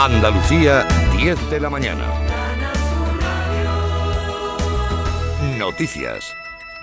[0.00, 2.06] Andalucía, 10 de la mañana.
[5.58, 6.32] Noticias.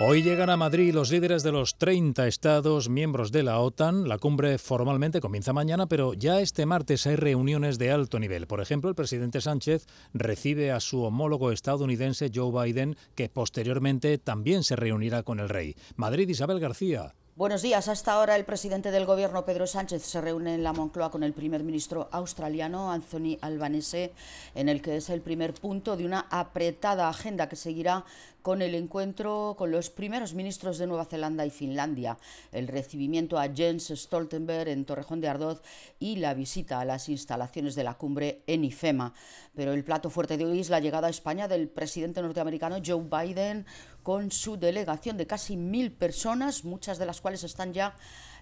[0.00, 4.06] Hoy llegan a Madrid los líderes de los 30 estados miembros de la OTAN.
[4.06, 8.46] La cumbre formalmente comienza mañana, pero ya este martes hay reuniones de alto nivel.
[8.46, 14.62] Por ejemplo, el presidente Sánchez recibe a su homólogo estadounidense Joe Biden, que posteriormente también
[14.62, 15.74] se reunirá con el rey.
[15.96, 17.14] Madrid, Isabel García.
[17.36, 17.86] Buenos días.
[17.88, 21.34] Hasta ahora el presidente del gobierno, Pedro Sánchez, se reúne en la Moncloa con el
[21.34, 24.14] primer ministro australiano, Anthony Albanese,
[24.54, 28.06] en el que es el primer punto de una apretada agenda que seguirá
[28.40, 32.16] con el encuentro con los primeros ministros de Nueva Zelanda y Finlandia,
[32.52, 35.62] el recibimiento a Jens Stoltenberg en Torrejón de Ardoz
[35.98, 39.12] y la visita a las instalaciones de la cumbre en IFEMA.
[39.54, 43.02] Pero el plato fuerte de hoy es la llegada a España del presidente norteamericano Joe
[43.02, 43.66] Biden
[44.06, 47.96] con su delegación de casi mil personas, muchas de las cuales están ya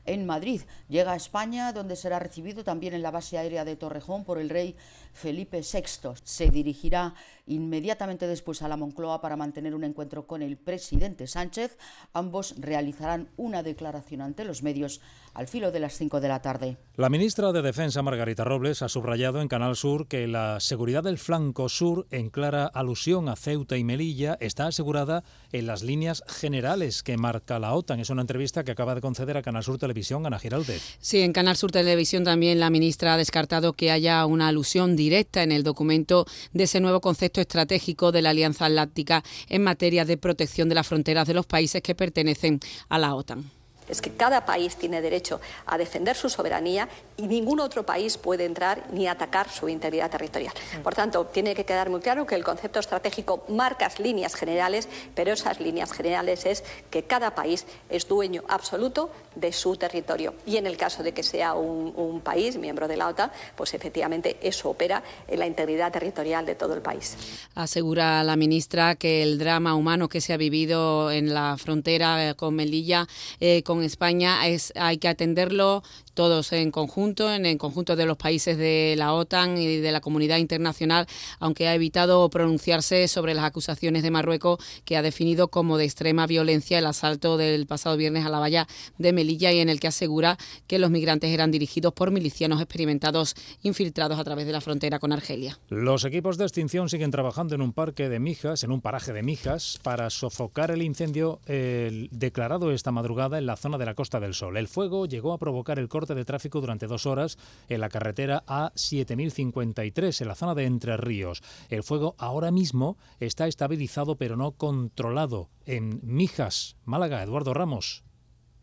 [0.04, 0.60] en Madrid.
[0.90, 4.50] Llega a España, donde será recibido también en la base aérea de Torrejón por el
[4.50, 4.76] rey
[5.14, 6.10] Felipe VI.
[6.22, 7.14] Se dirigirá
[7.46, 11.78] inmediatamente después a la Moncloa para mantener un encuentro con el presidente Sánchez.
[12.12, 15.00] Ambos realizarán una declaración ante los medios
[15.34, 16.76] al filo de las 5 de la tarde.
[16.96, 21.18] La ministra de Defensa, Margarita Robles, ha subrayado en Canal Sur que la seguridad del
[21.18, 27.02] flanco sur, en clara alusión a Ceuta y Melilla, está asegurada en las líneas generales
[27.02, 28.00] que marca la OTAN.
[28.00, 30.82] Es una entrevista que acaba de conceder a Canal Sur Televisión Ana Giraldez.
[31.00, 35.03] Sí, en Canal Sur Televisión también la ministra ha descartado que haya una alusión directa
[35.12, 40.16] en el documento de ese nuevo concepto estratégico de la Alianza Atlántica en materia de
[40.16, 43.50] protección de las fronteras de los países que pertenecen a la OTAN
[43.88, 48.44] es que cada país tiene derecho a defender su soberanía y ningún otro país puede
[48.44, 50.52] entrar ni atacar su integridad territorial.
[50.82, 55.32] Por tanto, tiene que quedar muy claro que el concepto estratégico marca líneas generales, pero
[55.32, 60.34] esas líneas generales es que cada país es dueño absoluto de su territorio.
[60.46, 61.84] Y en el caso de que sea un,
[62.24, 66.74] país miembro de la OTAN, pues efectivamente eso opera en la integridad territorial de todo
[66.74, 67.16] el país.
[67.54, 72.34] Asegura la ministra que el drama humano que se ha vivido en la frontera eh,
[72.34, 73.06] con Melilla,
[73.40, 75.82] eh, con España, es, hay que atenderlo
[76.14, 80.00] todos en conjunto, en el conjunto de los países de la OTAN y de la
[80.00, 81.06] comunidad internacional,
[81.40, 86.26] aunque ha evitado pronunciarse sobre las acusaciones de Marruecos, que ha definido como de extrema
[86.26, 88.66] violencia el asalto del pasado viernes a la valla
[88.98, 93.34] de Melilla y en el que asegura que los migrantes eran dirigidos por milicianos experimentados
[93.62, 95.58] infiltrados a través de la frontera con Argelia.
[95.68, 99.22] Los equipos de extinción siguen trabajando en un parque de Mijas, en un paraje de
[99.22, 104.34] Mijas, para sofocar el incendio declarado esta madrugada en la zona de la Costa del
[104.34, 104.56] Sol.
[104.56, 107.38] El fuego llegó a provocar el corte de tráfico durante dos horas
[107.68, 111.42] en la carretera A7053, en la zona de Entre Ríos.
[111.70, 117.22] El fuego ahora mismo está estabilizado pero no controlado en Mijas, Málaga.
[117.22, 118.03] Eduardo Ramos.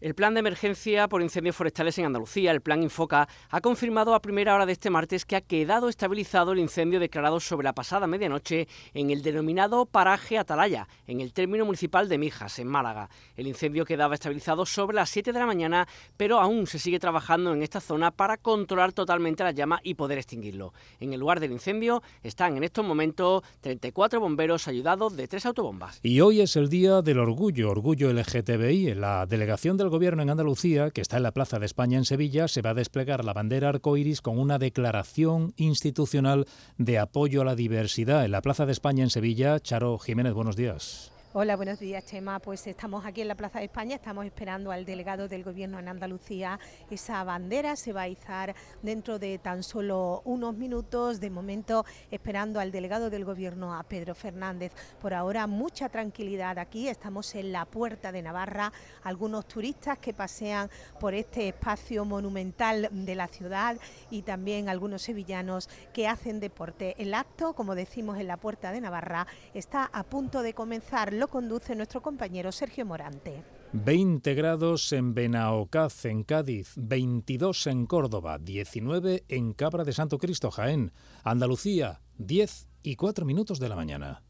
[0.02, 4.20] El plan de emergencia por incendios forestales en Andalucía, el plan Infoca, ha confirmado a
[4.20, 8.08] primera hora de este martes que ha quedado estabilizado el incendio declarado sobre la pasada
[8.08, 13.12] medianoche en el denominado paraje Atalaya, en el término municipal de Mijas, en Málaga.
[13.36, 17.54] El incendio quedaba estabilizado sobre las 7 de la mañana, pero aún se sigue trabajando
[17.54, 20.74] en esta zona para controlar totalmente la llama y poder extinguirlo.
[21.00, 26.00] En el lugar del incendio están en estos momentos 34 bomberos ayudados de tres autobombas.
[26.02, 30.30] Y hoy es el día del orgullo, orgullo LGTBI, en la delegación del Gobierno en
[30.30, 33.34] Andalucía, que está en la Plaza de España en Sevilla, se va a desplegar la
[33.34, 36.48] bandera arcoiris con una declaración institucional
[36.78, 38.26] de apoyo a la diversidad.
[38.26, 41.11] En la Plaza de España en Sevilla, Charo Jiménez, buenos días.
[41.34, 42.40] Hola, buenos días, Chema.
[42.40, 45.88] Pues estamos aquí en la Plaza de España, estamos esperando al delegado del Gobierno en
[45.88, 46.60] Andalucía.
[46.90, 51.22] Esa bandera se va a izar dentro de tan solo unos minutos.
[51.22, 54.74] De momento, esperando al delegado del Gobierno, a Pedro Fernández.
[55.00, 56.90] Por ahora, mucha tranquilidad aquí.
[56.90, 58.74] Estamos en la Puerta de Navarra.
[59.04, 60.70] Algunos turistas que pasean
[61.00, 63.78] por este espacio monumental de la ciudad
[64.10, 66.94] y también algunos sevillanos que hacen deporte.
[67.02, 71.28] El acto, como decimos en la Puerta de Navarra, está a punto de comenzar lo
[71.28, 73.44] conduce nuestro compañero Sergio Morante.
[73.74, 80.50] 20 grados en Benaocaz, en Cádiz, 22 en Córdoba, 19 en Cabra de Santo Cristo,
[80.50, 80.92] Jaén,
[81.24, 84.24] Andalucía, 10 y 4 minutos de la mañana.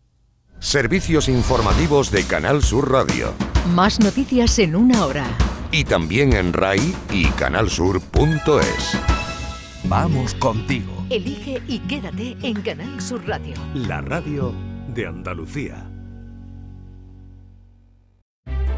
[0.59, 3.33] Servicios informativos de Canal Sur Radio.
[3.73, 5.25] Más noticias en una hora.
[5.71, 8.97] Y también en RAI y canalsur.es.
[9.85, 10.91] Vamos contigo.
[11.09, 13.55] Elige y quédate en Canal Sur Radio.
[13.73, 14.53] La radio
[14.93, 15.90] de Andalucía.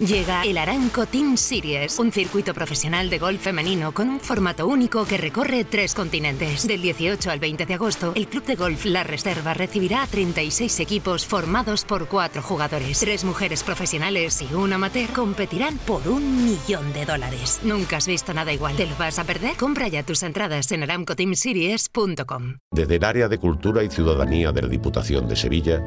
[0.00, 5.04] Llega el Aranco Team Series, un circuito profesional de golf femenino con un formato único
[5.04, 6.68] que recorre tres continentes.
[6.68, 10.78] Del 18 al 20 de agosto, el Club de Golf La Reserva recibirá a 36
[10.78, 13.00] equipos formados por cuatro jugadores.
[13.00, 17.58] Tres mujeres profesionales y un amateur competirán por un millón de dólares.
[17.64, 18.76] Nunca has visto nada igual.
[18.76, 19.56] ¿Te lo vas a perder?
[19.56, 22.58] Compra ya tus entradas en aramcoteamseries.com.
[22.70, 25.82] Desde el área de Cultura y Ciudadanía de la Diputación de Sevilla,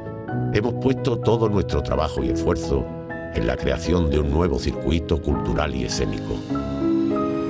[0.53, 3.00] hemos puesto todo nuestro trabajo y esfuerzo
[3.35, 6.39] en la creación de un nuevo circuito cultural y escénico,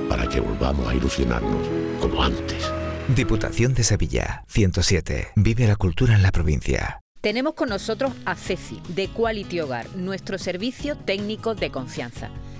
[0.08, 1.66] para que volvamos a ilusionarnos
[2.00, 2.70] como antes.
[3.14, 5.32] Diputación de Sevilla, 107.
[5.36, 7.00] Vive la cultura en la provincia.
[7.20, 12.30] Tenemos con nosotros a Ceci, de Quality Hogar, nuestro servicio técnico de confianza.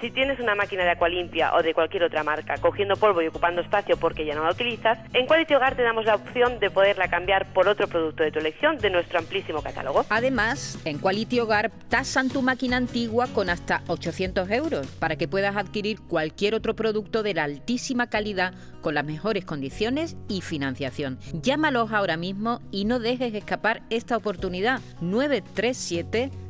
[0.00, 3.60] si tienes una máquina de Aqualimpia o de cualquier otra marca cogiendo polvo y ocupando
[3.60, 7.08] espacio porque ya no la utilizas, en Quality Hogar te damos la opción de poderla
[7.08, 10.04] cambiar por otro producto de tu elección de nuestro amplísimo catálogo.
[10.08, 15.56] Además, en Quality Hogar tasan tu máquina antigua con hasta 800 euros para que puedas
[15.56, 21.18] adquirir cualquier otro producto de la altísima calidad con las mejores condiciones y financiación.
[21.32, 24.80] Llámalos ahora mismo y no dejes escapar esta oportunidad.
[25.00, 26.30] 937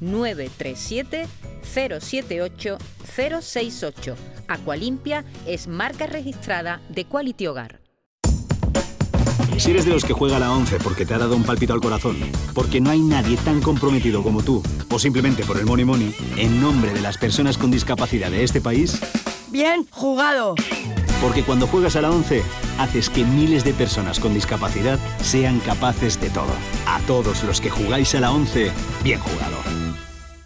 [0.00, 1.26] 937
[1.62, 2.78] 078
[3.16, 4.16] 068.
[4.48, 7.80] Aqualimpia es marca registrada de Quality Hogar.
[9.56, 11.72] Si eres de los que juega a la 11 porque te ha dado un palpito
[11.72, 12.16] al corazón,
[12.54, 16.60] porque no hay nadie tan comprometido como tú, o simplemente por el money money, en
[16.60, 19.00] nombre de las personas con discapacidad de este país,
[19.54, 20.56] Bien jugado.
[21.24, 22.42] Porque cuando juegas a la 11,
[22.78, 26.52] haces que miles de personas con discapacidad sean capaces de todo.
[26.86, 28.70] A todos los que jugáis a la 11,
[29.02, 29.56] bien jugado.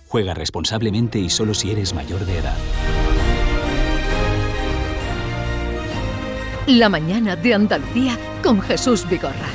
[0.06, 2.56] Juega responsablemente y solo si eres mayor de edad.
[6.68, 9.48] La mañana de Andalucía con Jesús Vigorra.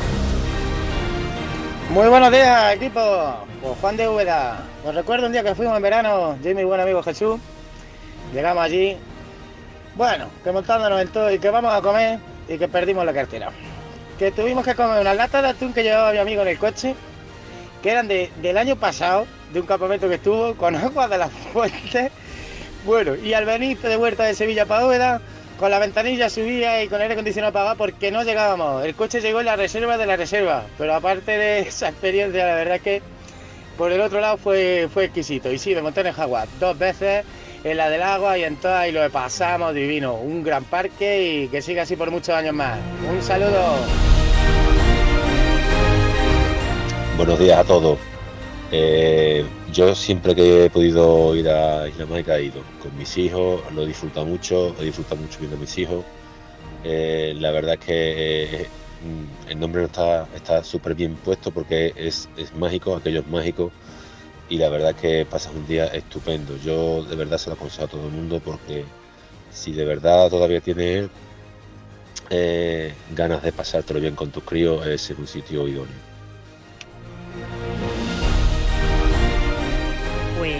[1.91, 2.99] Muy buenos días, equipo.
[3.61, 4.65] Pues Juan de Úbeda.
[4.85, 7.39] Os recuerdo un día que fuimos en verano, yo y mi buen amigo Jesús.
[8.33, 8.97] Llegamos allí.
[9.95, 13.51] Bueno, que montándonos en todo y que vamos a comer y que perdimos la cartera.
[14.17, 16.95] Que tuvimos que comer unas latas de atún que llevaba mi amigo en el coche,
[17.81, 21.27] que eran de- del año pasado, de un campamento que estuvo, con agua de la
[21.29, 22.11] fuente.
[22.85, 25.21] Bueno, y al venir de vuelta de Sevilla para Úbeda,
[25.59, 28.83] con la ventanilla subía y con el aire acondicionado apagado porque no llegábamos.
[28.83, 32.55] El coche llegó en la reserva de la reserva, pero aparte de esa experiencia, la
[32.55, 33.01] verdad es que
[33.77, 35.51] por el otro lado fue, fue exquisito.
[35.51, 37.23] Y sí, me monté en el Jaguar dos veces,
[37.63, 40.15] en la del agua y en todas, y lo pasamos divino.
[40.15, 42.77] Un gran parque y que siga así por muchos años más.
[43.09, 43.77] Un saludo.
[47.15, 47.97] Buenos días a todos.
[48.71, 53.61] Eh, yo siempre que he podido ir a Isla Mágica he ido con mis hijos,
[53.73, 56.03] lo he disfrutado mucho, he disfrutado mucho viendo a mis hijos.
[56.83, 58.67] Eh, la verdad es que eh,
[59.03, 63.27] mm, el nombre no está está súper bien puesto porque es, es mágico, aquello es
[63.27, 63.71] mágico
[64.53, 66.55] y la verdad es que pasas un día estupendo.
[66.57, 68.85] Yo de verdad se lo aconsejo a todo el mundo porque
[69.51, 71.09] si de verdad todavía tienes
[72.29, 75.95] eh, ganas de pasártelo bien con tus críos, es en un sitio idóneo.
[80.37, 80.55] Pues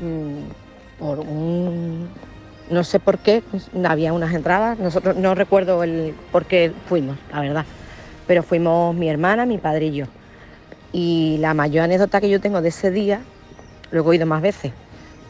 [0.00, 2.08] mm, por un
[2.70, 7.18] no sé por qué, pues, había unas entradas, nosotros no recuerdo el por qué fuimos,
[7.30, 7.66] la verdad,
[8.26, 10.06] pero fuimos mi hermana, mi padre y yo.
[10.94, 13.20] Y la mayor anécdota que yo tengo de ese día,
[13.90, 14.70] luego he ido más veces,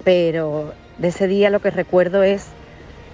[0.04, 2.48] pero de ese día lo que recuerdo es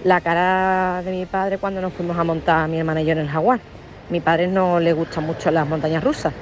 [0.03, 3.19] la cara de mi padre cuando nos fuimos a montar mi hermana y yo en
[3.19, 3.61] el jaguar.
[4.09, 6.33] Mi padre no le gustan mucho las montañas rusas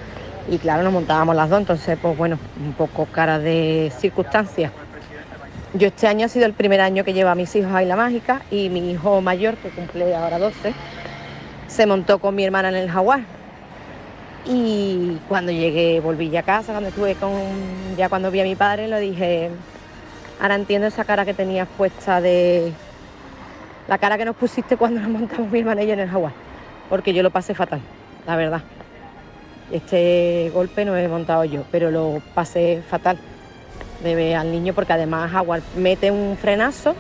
[0.50, 4.72] y claro, nos montábamos las dos, entonces pues bueno, un poco cara de circunstancias.
[5.76, 7.96] Yo este año ha sido el primer año que llevo a mis hijos a Isla
[7.96, 10.74] Mágica y mi hijo mayor, que cumple ahora 12,
[11.68, 13.39] se montó con mi hermana en el jaguar.
[14.46, 18.56] Y cuando llegué, volví ya a casa, cuando estuve con, ya cuando vi a mi
[18.56, 19.50] padre, le dije,
[20.40, 22.74] ahora entiendo esa cara que tenías puesta de,
[23.90, 26.32] la cara que nos pusiste cuando nos montamos mi hermana en el jaguar,
[26.90, 27.82] porque yo lo pasé fatal,
[28.28, 28.62] la verdad.
[29.72, 33.18] Este golpe no he montado yo, pero lo pasé fatal
[34.04, 36.96] de ver al niño porque además agua mete un frenazo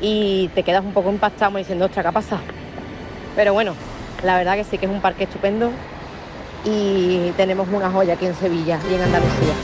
[0.00, 2.42] y te quedas un poco impactado diciendo, ostras, ¿qué ha pasado?
[3.34, 3.74] Pero bueno,
[4.24, 5.70] la verdad que sí que es un parque estupendo
[6.64, 9.54] y tenemos una joya aquí en Sevilla y en Andalucía.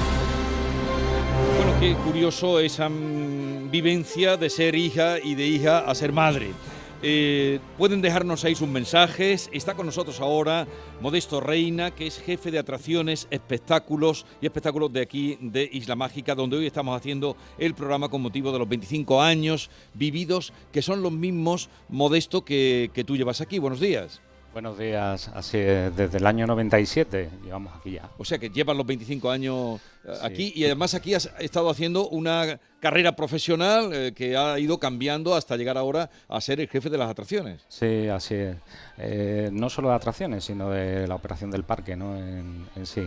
[1.57, 6.52] Bueno, qué curioso esa mm, vivencia de ser hija y de hija a ser madre.
[7.00, 9.49] Eh, pueden dejarnos ahí sus mensajes.
[9.52, 10.67] Está con nosotros ahora
[11.00, 16.35] Modesto Reina, que es jefe de atracciones, espectáculos y espectáculos de aquí, de Isla Mágica,
[16.35, 21.02] donde hoy estamos haciendo el programa con motivo de los 25 años vividos, que son
[21.02, 23.61] los mismos, Modesto, que, que tú llevas aquí.
[23.61, 24.21] Buenos días.
[24.52, 28.11] Buenos días, así desde el año 97 llevamos aquí ya.
[28.17, 32.09] O sea que llevan los 25 años eh, aquí y además aquí has estado haciendo
[32.09, 36.88] una carrera profesional eh, que ha ido cambiando hasta llegar ahora a ser el jefe
[36.88, 37.67] de las atracciones.
[37.69, 38.57] Sí, así es.
[38.97, 42.17] Eh, no solo de atracciones, sino de la operación del parque ¿no?
[42.17, 43.07] en, sí.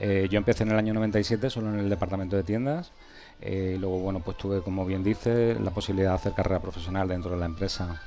[0.00, 2.90] yo empecé en el año 97 solo en el departamento de tiendas.
[3.40, 7.30] y luego, bueno, pues tuve, como bien dice, la posibilidad de hacer carrera profesional dentro
[7.30, 8.02] de la empresa.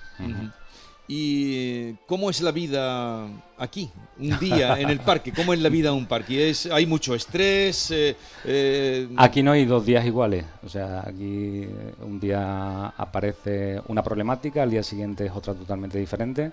[1.07, 5.33] ¿Y cómo es la vida aquí, un día en el parque?
[5.33, 6.49] ¿Cómo es la vida en un parque?
[6.49, 7.91] ¿Es, ¿Hay mucho estrés?
[7.91, 10.45] Eh, eh, aquí no hay dos días iguales.
[10.65, 11.67] O sea, aquí
[12.01, 16.51] un día aparece una problemática, al día siguiente es otra totalmente diferente.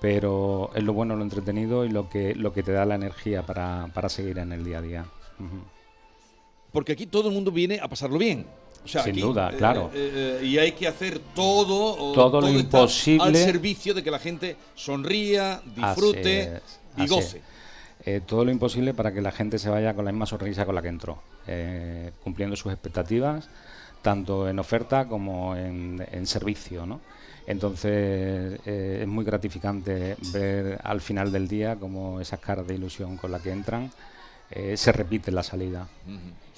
[0.00, 3.42] Pero es lo bueno, lo entretenido y lo que, lo que te da la energía
[3.44, 5.06] para, seguir en el día a día.
[6.72, 8.46] Porque aquí todo el mundo viene a pasarlo bien.
[8.88, 9.90] Sin duda, claro.
[9.94, 14.18] Eh, eh, y hay que hacer todo, todo, lo imposible al servicio de que la
[14.18, 16.60] gente sonría, disfrute
[16.96, 17.42] y goce.
[18.04, 20.74] Eh, todo lo imposible para que la gente se vaya con la misma sonrisa con
[20.74, 21.20] la que entró,
[22.22, 23.48] cumpliendo sus expectativas,
[24.00, 27.00] tanto en oferta como en, en servicio, ¿no?
[27.46, 33.32] Entonces es muy gratificante ver al final del día como esas caras de ilusión con
[33.32, 33.90] la que entran
[34.76, 35.88] se repite la salida.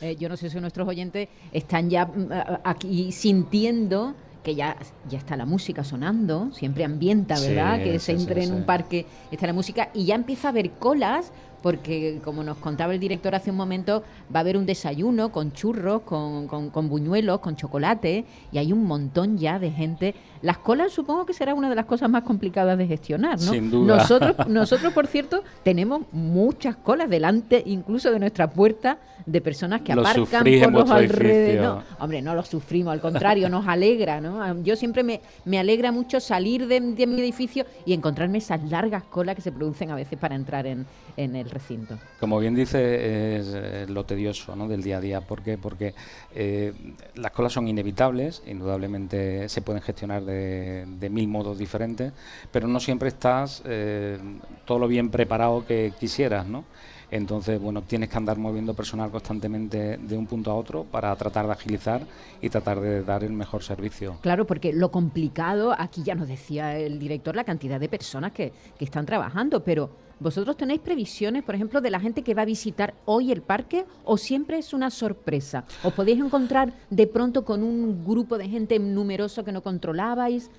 [0.01, 2.29] Eh, yo no sé si nuestros oyentes están ya mm,
[2.65, 4.77] aquí sintiendo que ya,
[5.09, 7.83] ya está la música sonando, siempre ambienta, ¿verdad?
[7.83, 11.33] que se entre en un parque, está la música y ya empieza a haber colas
[11.63, 14.03] porque como nos contaba el director hace un momento,
[14.35, 18.85] va a haber un desayuno con churros, con, con, buñuelos, con chocolate, y hay un
[18.85, 20.15] montón ya de gente.
[20.43, 23.53] Las colas supongo que será una de las cosas más complicadas de gestionar, ¿no?
[23.53, 23.97] Sin duda.
[23.97, 29.93] Nosotros, nosotros, por cierto, tenemos muchas colas delante, incluso de nuestra puerta, de personas que
[29.93, 31.85] aparcan por los alrededores.
[31.99, 34.63] hombre, no lo sufrimos, al contrario, nos alegra, ¿no?
[34.63, 39.05] Yo siempre me, me alegra mucho salir de, de mi edificio y encontrarme esas largas
[39.05, 40.87] colas que se producen a veces para entrar en,
[41.17, 41.99] en el recinto.
[42.19, 44.69] Como bien dice, es lo tedioso ¿no?
[44.69, 45.21] del día a día.
[45.21, 45.59] ¿Por qué?
[45.59, 45.95] Porque
[46.35, 46.73] eh,
[47.15, 52.13] las colas son inevitables, indudablemente se pueden gestionar de, mil modos diferentes,
[52.51, 54.19] pero no siempre estás eh,
[54.65, 56.65] todo lo bien preparado que quisieras, ¿no?
[57.11, 61.47] Entonces, bueno, tienes que andar moviendo personal constantemente de un punto a otro para tratar
[61.47, 62.07] de agilizar
[62.41, 64.19] y tratar de dar el mejor servicio.
[64.21, 68.53] Claro, porque lo complicado, aquí ya nos decía el director, la cantidad de personas que,
[68.79, 72.47] que están trabajando, pero ¿vosotros tenéis previsiones, por ejemplo, de la gente que va a
[72.47, 75.65] visitar hoy el parque o siempre es una sorpresa?
[75.83, 80.51] ¿Os podéis encontrar de pronto con un grupo de gente numeroso que no controlabais?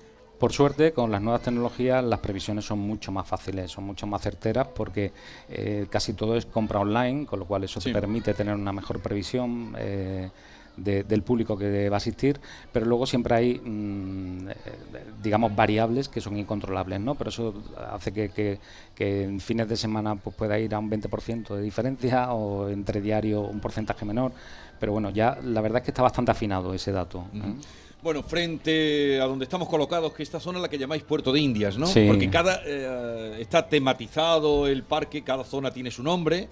[0.42, 4.22] Por suerte, con las nuevas tecnologías las previsiones son mucho más fáciles, son mucho más
[4.22, 5.12] certeras porque
[5.48, 8.98] eh, casi todo es compra online, con lo cual eso te permite tener una mejor
[9.00, 9.76] previsión.
[9.78, 10.28] Eh,
[10.76, 12.40] del público que va a asistir,
[12.72, 14.54] pero luego siempre hay, mm, eh,
[15.22, 17.14] digamos, variables que son incontrolables, ¿no?
[17.14, 17.54] Pero eso
[17.90, 18.58] hace que,
[18.94, 23.00] que, en fines de semana pues, pueda ir a un 20% de diferencia o entre
[23.00, 24.32] diario un porcentaje menor,
[24.80, 27.26] pero bueno, ya la verdad es que está bastante afinado ese dato.
[27.34, 27.54] ¿eh?
[28.02, 31.38] Bueno, frente a donde estamos colocados, que esta zona es la que llamáis Puerto de
[31.38, 31.86] Indias, ¿no?
[31.86, 32.04] Sí.
[32.08, 36.48] Porque cada eh, está tematizado el parque, cada zona tiene su nombre,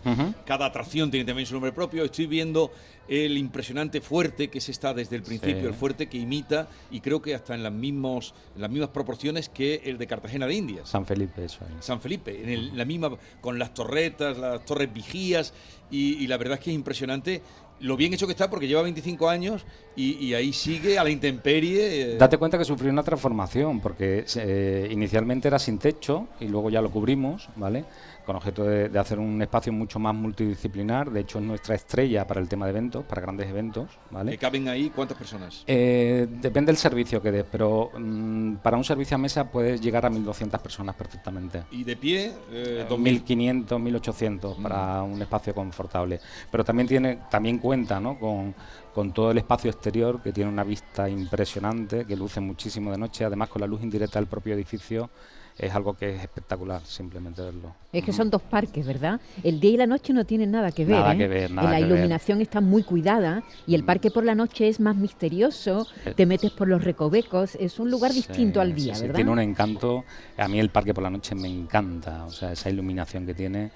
[0.46, 2.04] cada atracción tiene también su nombre propio.
[2.04, 2.70] Estoy viendo
[3.08, 7.20] el impresionante fuerte que se está desde el principio, el fuerte que imita y creo
[7.20, 10.88] que hasta en las mismos en las mismas proporciones que el de Cartagena de Indias.
[10.88, 11.64] San Felipe, eso.
[11.64, 11.84] Es.
[11.84, 15.52] San Felipe, en la misma con las torretas, las torres vigías
[15.90, 17.42] y la verdad es que es impresionante
[17.80, 19.64] lo bien hecho que está porque lleva 25 años
[19.96, 22.14] y, ahí sigue a la intemperie.
[22.14, 22.16] Eh.
[22.16, 26.80] Date cuenta que sufrió una transformación porque eh, inicialmente era sin techo y luego ya
[26.80, 27.84] lo cubrimos, ¿vale?
[28.24, 31.10] Con objeto de, hacer un espacio mucho más multidisciplinar.
[31.10, 33.88] De hecho, es nuestra estrella para el tema de eventos, para grandes eventos.
[34.10, 34.36] ¿vale?
[34.38, 35.64] caben ahí cuántas personas?
[35.66, 40.06] Eh, depende del servicio que des, pero mm, para un servicio a mesa puedes llegar
[40.06, 41.64] a 1.200 personas perfectamente.
[41.70, 42.32] ¿Y de pie?
[42.50, 44.62] Eh, 2.500, 1.800 mm.
[44.62, 46.20] para un espacio confortable.
[46.50, 48.18] Pero también, tiene, también cuenta ¿no?
[48.18, 48.54] con,
[48.94, 53.24] con todo el espacio exterior que tiene una vista impresionante, que luce muchísimo de noche,
[53.24, 55.10] además con la luz indirecta del propio edificio
[55.58, 57.74] es algo que es espectacular simplemente verlo.
[57.92, 59.20] Es que son dos parques, ¿verdad?
[59.42, 60.96] El día y la noche no tienen nada que ver.
[60.96, 61.18] Nada ¿eh?
[61.18, 63.86] que ver, nada La iluminación está muy cuidada y el mm.
[63.86, 66.14] parque por la noche es más misterioso, eh.
[66.14, 69.14] te metes por los recovecos, es un lugar distinto al día, ¿verdad?
[69.14, 70.04] Tiene un encanto,
[70.36, 73.70] a mí el parque por la noche me encanta, o sea, esa iluminación que tiene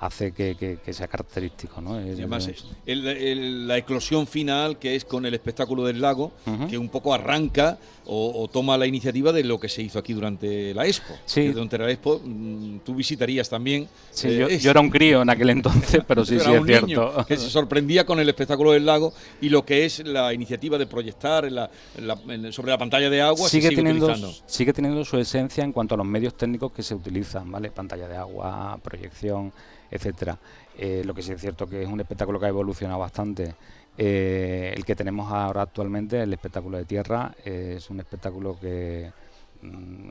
[0.00, 1.80] hace que, sea característico.
[1.80, 2.00] ¿no?
[2.00, 2.48] y además,
[2.86, 6.32] la eclosión final, que es con el espectáculo del lago,
[6.68, 7.78] que un poco arranca
[8.10, 11.14] o, toma la iniciativa de lo que se hizo aquí durante la Expo.
[11.26, 11.48] Sí.
[11.48, 13.86] durante la Expo mm, tú visitarías también.
[14.10, 17.26] Sí, eh, yo, era un crío en aquel entonces, pero sí, sí, es cierto.
[17.26, 20.86] que se sorprendía con el espectáculo del lago y lo que es la iniciativa de
[20.86, 21.44] proyectar
[22.50, 23.48] sobre la pantalla de agua.
[23.48, 24.14] Sigue, sigue teniendo,
[24.46, 27.70] sigue teniendo su esencia en cuanto a los medios técnicos que se utilizan, ¿vale?
[27.70, 29.52] Pantalla de agua, proyección
[29.90, 30.38] etcétera.
[30.76, 33.54] Eh, lo que sí es cierto que es un espectáculo que ha evolucionado bastante.
[33.96, 39.10] Eh, el que tenemos ahora actualmente, el espectáculo de tierra, es un espectáculo que
[39.62, 40.10] mm,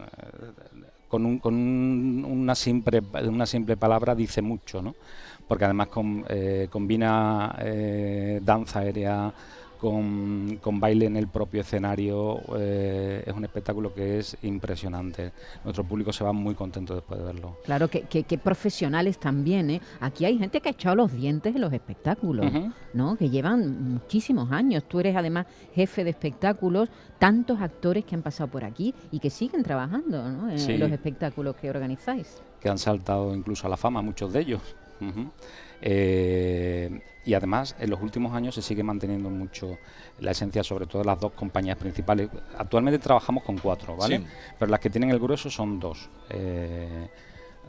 [1.08, 3.02] con, un, con una, simple,
[3.46, 4.94] simple palabra dice mucho, ¿no?
[5.48, 5.88] porque además
[6.28, 7.56] eh, combina
[8.42, 9.34] danza aérea,
[9.78, 12.42] con, con, baile en el propio escenario.
[12.58, 15.32] Eh, es un espectáculo que es impresionante.
[15.64, 17.58] Nuestro público se va muy contento después de verlo.
[17.64, 19.70] Claro, que, que, profesionales también.
[19.70, 19.82] ¿eh?
[20.00, 22.52] Aquí hay gente que ha echado los dientes en los espectáculos,
[22.94, 23.16] ¿no?
[23.16, 24.84] que llevan muchísimos años.
[24.88, 29.30] Tú eres además jefe de espectáculos, tantos actores que han pasado por aquí y que
[29.30, 32.42] siguen trabajando en los espectáculos que organizáis.
[32.60, 34.62] Que han saltado incluso a la fama, muchos de ellos.
[35.82, 39.78] Eh, y además en los últimos años se sigue manteniendo mucho
[40.20, 42.30] la esencia, sobre todo las dos compañías principales.
[42.58, 44.22] Actualmente trabajamos con cuatro, ¿vale?
[44.58, 46.10] Pero las que tienen el grueso son dos.
[46.30, 47.10] Eh,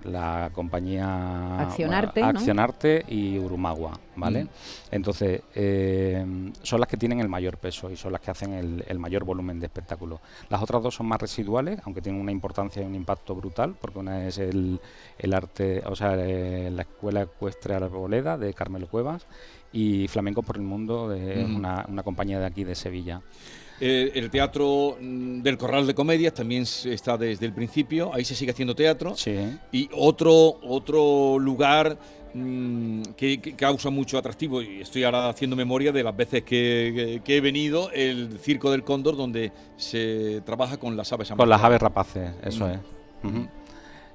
[0.04, 4.44] la compañía Accionarte, y Urumagua, ¿vale?
[4.44, 4.48] Mm.
[4.90, 6.24] Entonces, eh,
[6.62, 9.60] son las que tienen el mayor peso y son las que hacen el, mayor volumen
[9.60, 10.20] de espectáculo.
[10.48, 13.98] Las otras dos son más residuales, aunque tienen una importancia y un impacto brutal, porque
[13.98, 14.80] una es el,
[15.32, 19.26] arte, o sea, eh, la Escuela Ecuestre Arboleda de Carmelo Cuevas
[19.72, 23.22] y Flamenco por el Mundo, de una, una compañía de aquí de Sevilla.
[23.80, 28.34] Eh, el Teatro mm, del Corral de Comedias también está desde el principio, ahí se
[28.34, 29.14] sigue haciendo teatro.
[29.72, 31.96] Y otro, otro lugar
[32.34, 37.40] mm, que, causa mucho atractivo, y estoy ahora haciendo memoria de las veces que, he
[37.40, 42.32] venido, el Circo del Cóndor, donde se trabaja con las aves Con las aves rapaces,
[42.42, 42.78] eso es.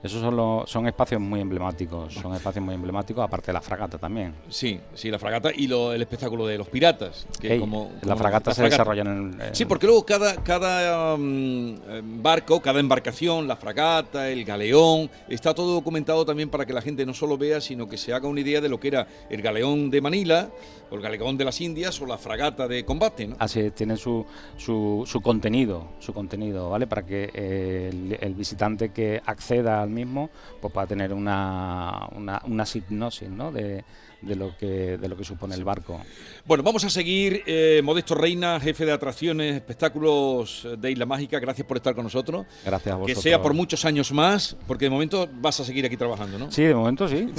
[0.04, 4.36] Esos son, son espacios muy emblemáticos, son espacios muy emblemáticos, aparte de la fragata también.
[4.50, 7.26] Sí, sí, la fragata y el espectáculo de los piratas.
[7.40, 12.62] Que como, la fragata se desarrolla en el, Sí, porque luego cada, cada mm, barco,
[12.62, 17.14] cada embarcación, la fragata, el galeón, está todo documentado también para que la gente no
[17.14, 20.02] solo vea, sino que se haga una idea de lo que era el galeón de
[20.02, 20.50] Manila,
[20.90, 23.28] o el galeón de las Indias, o la fragata de combate.
[23.28, 23.38] ¿no?
[23.40, 24.26] Así es, tienen su,
[24.58, 26.88] su, su contenido, su contenido, ¿vale?
[26.88, 30.30] Para que eh, el, el visitante que acceda al mismo,
[30.62, 33.52] pues para tener una, una, una hipnosis ¿no?
[33.52, 33.84] de,
[34.24, 36.00] de lo que de lo que supone el barco.
[36.46, 37.44] Bueno, vamos a seguir.
[37.46, 42.46] Eh, Modesto Reina, jefe de atracciones, espectáculos de Isla Mágica, gracias por estar con nosotros.
[42.66, 43.18] Gracias a vosotros.
[43.18, 46.52] Que sea por muchos años más, porque de momento vas a seguir aquí trabajando, ¿no?
[46.52, 47.30] Sí, de momento sí.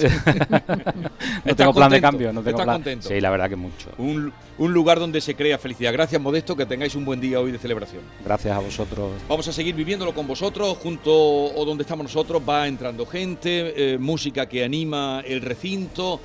[1.44, 2.32] no tengo plan de cambio.
[2.32, 3.08] No tengo ¿Estás contento?
[3.08, 3.90] Sí, la verdad que mucho.
[3.98, 5.92] Un, un lugar donde se crea felicidad.
[5.92, 8.02] Gracias, Modesto, que tengáis un buen día hoy de celebración.
[8.24, 9.12] Gracias a vosotros.
[9.28, 12.42] Vamos a seguir viviéndolo con vosotros, junto o donde estamos nosotros.
[12.46, 16.20] va entrando gente, eh, música que anima el recinto,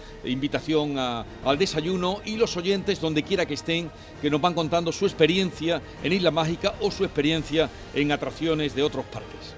[0.53, 3.89] a- al desayuno y los oyentes, donde quiera que estén,
[4.21, 8.83] que nos van contando su experiencia en Isla Mágica o su experiencia en atracciones de
[8.83, 9.55] otros parques.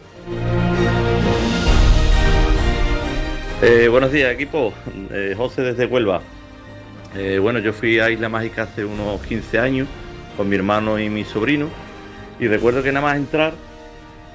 [3.62, 4.74] Eh, buenos días, equipo.
[5.12, 6.22] Eh, José desde Huelva.
[7.16, 9.88] Eh, bueno, yo fui a Isla Mágica hace unos 15 años
[10.38, 11.68] con mi hermano y mi sobrino.
[12.40, 13.54] Y recuerdo que nada más entrar,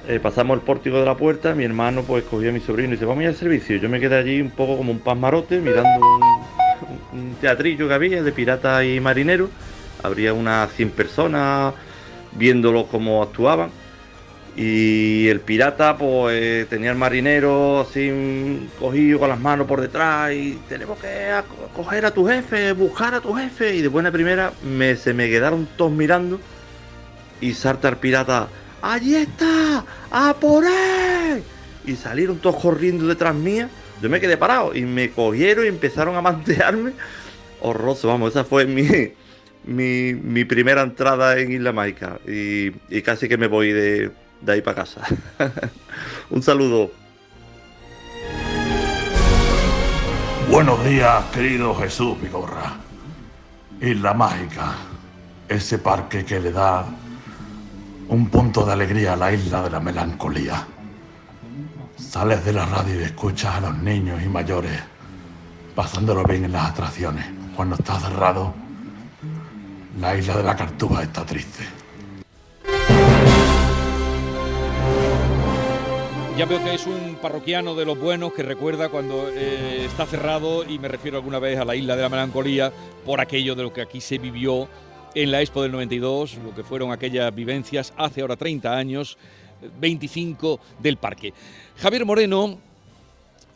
[0.07, 1.53] eh, pasamos el pórtico de la puerta.
[1.53, 3.77] Mi hermano pues cogió a mi sobrino y dice, vamos a ir al servicio.
[3.77, 5.99] Yo me quedé allí un poco como un pasmarote mirando
[7.11, 9.49] un, teatrillo que había de piratas y marineros.
[10.03, 11.73] Habría unas 100 personas
[12.33, 13.69] viéndolos cómo actuaban.
[14.55, 20.59] Y el pirata, pues tenía el marinero así cogido con las manos por detrás y
[20.67, 21.29] tenemos que
[21.75, 23.75] coger a tu jefe, buscar a tu jefe.
[23.75, 26.39] Y de buena primera me, se me quedaron todos mirando
[27.39, 28.47] y salta el pirata,
[28.81, 29.83] ¡allí está!
[30.11, 31.43] ¡A por él!
[31.85, 33.69] Y salieron todos corriendo detrás mía.
[34.01, 36.91] Yo me quedé parado y me cogieron y empezaron a mantearme.
[37.61, 39.13] Horroroso, vamos, esa fue mi,
[39.65, 42.19] mi, mi primera entrada en Isla Mágica.
[42.27, 44.11] Y, casi que me voy de,
[44.41, 45.01] de ahí para casa.
[46.29, 46.91] Un saludo.
[50.49, 52.77] Buenos días, querido Jesús Vigorra.
[53.81, 54.75] Isla Mágica,
[55.47, 56.85] ese parque que le da
[58.09, 60.65] un punto de alegría a la isla de la melancolía.
[61.97, 64.81] Sales de la radio y escuchas a los niños y mayores
[65.75, 67.25] pasándolo bien en las atracciones.
[67.55, 68.53] Cuando está cerrado,
[69.99, 71.65] la isla de la Cartuja está triste.
[76.37, 80.63] Ya veo que es un parroquiano de los buenos que recuerda cuando eh, está cerrado
[80.63, 82.71] y me refiero alguna vez a la isla de la melancolía
[83.05, 84.67] por aquello de lo que aquí se vivió
[85.23, 89.17] en la Expo del 92, lo que fueron aquellas vivencias hace ahora 30 años,
[89.79, 91.33] 25 del parque.
[91.77, 92.59] Javier Moreno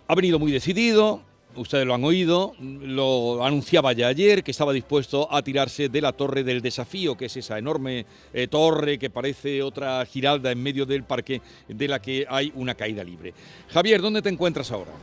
[0.08, 1.22] ha venido muy decidido,
[1.56, 6.14] ustedes lo han oído, lo anunciaba ya ayer, que estaba dispuesto a tirarse de la
[6.14, 10.88] torre del desafío, que es esa enorme eh, torre que parece otra giralda en medio
[10.88, 13.36] del parque, de la que hay una caída libre.
[13.70, 14.94] Javier, ¿dónde te encuentras ahora?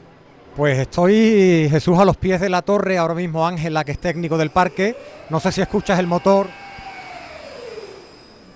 [0.59, 4.37] Pues estoy, Jesús, a los pies de la torre, ahora mismo Ángela, que es técnico
[4.37, 4.97] del parque.
[5.31, 6.49] No sé si escuchas el motor.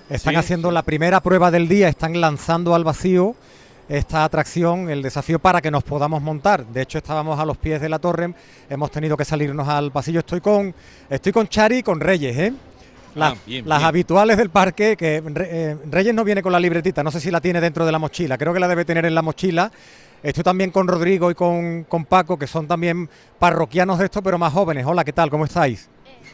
[0.09, 3.35] Están Sí, haciendo la primera prueba del día, están lanzando al vacío
[3.87, 6.65] esta atracción, el desafío para que nos podamos montar.
[6.65, 8.33] De hecho, estábamos a los pies de la torre,
[8.69, 10.19] hemos tenido que salirnos al pasillo.
[10.19, 10.75] Estoy con,
[11.09, 12.53] estoy con Chari y con Reyes, ¿eh?
[13.15, 13.87] Las, Ah, bien, las bien.
[13.87, 17.39] habituales del parque, que eh, Reyes no viene con la libretita, no sé si la
[17.39, 19.71] tiene dentro de la mochila, creo que la debe tener en la mochila.
[20.23, 24.37] Estoy también con Rodrigo y con, con Paco, que son también parroquianos de esto, pero
[24.39, 24.85] más jóvenes.
[24.85, 25.29] Hola, ¿qué tal?
[25.29, 25.89] ¿Cómo estáis?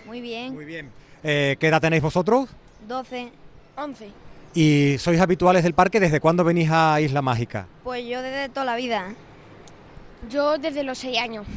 [0.05, 0.53] Muy bien.
[0.53, 0.91] Muy bien.
[1.23, 2.49] Eh, ¿Qué edad tenéis vosotros?
[2.87, 3.31] 12.
[3.75, 4.09] 11.
[4.53, 5.99] ¿Y sois habituales del parque?
[5.99, 7.65] ¿Desde cuándo venís a Isla Mágica?
[7.83, 9.07] Pues yo desde toda la vida.
[10.29, 11.47] Yo desde los 6 años.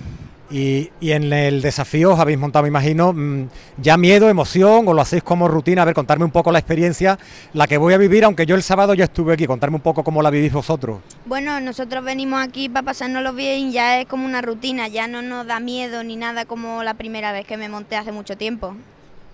[0.53, 5.01] Y, en el desafío os habéis montado, me imagino, mm, ya miedo, emoción, o lo
[5.01, 5.81] hacéis como rutina.
[5.81, 7.19] A ver, contarme un poco la experiencia,
[7.55, 9.47] la que voy a vivir, aunque yo el sábado ya estuve aquí.
[9.47, 11.01] Contarme un poco cómo la vivís vosotros.
[11.25, 15.47] Bueno, nosotros venimos aquí para pasárnoslo bien, ya es como una rutina, ya no nos
[15.47, 18.77] da miedo ni nada como la primera vez que me monté hace mucho tiempo.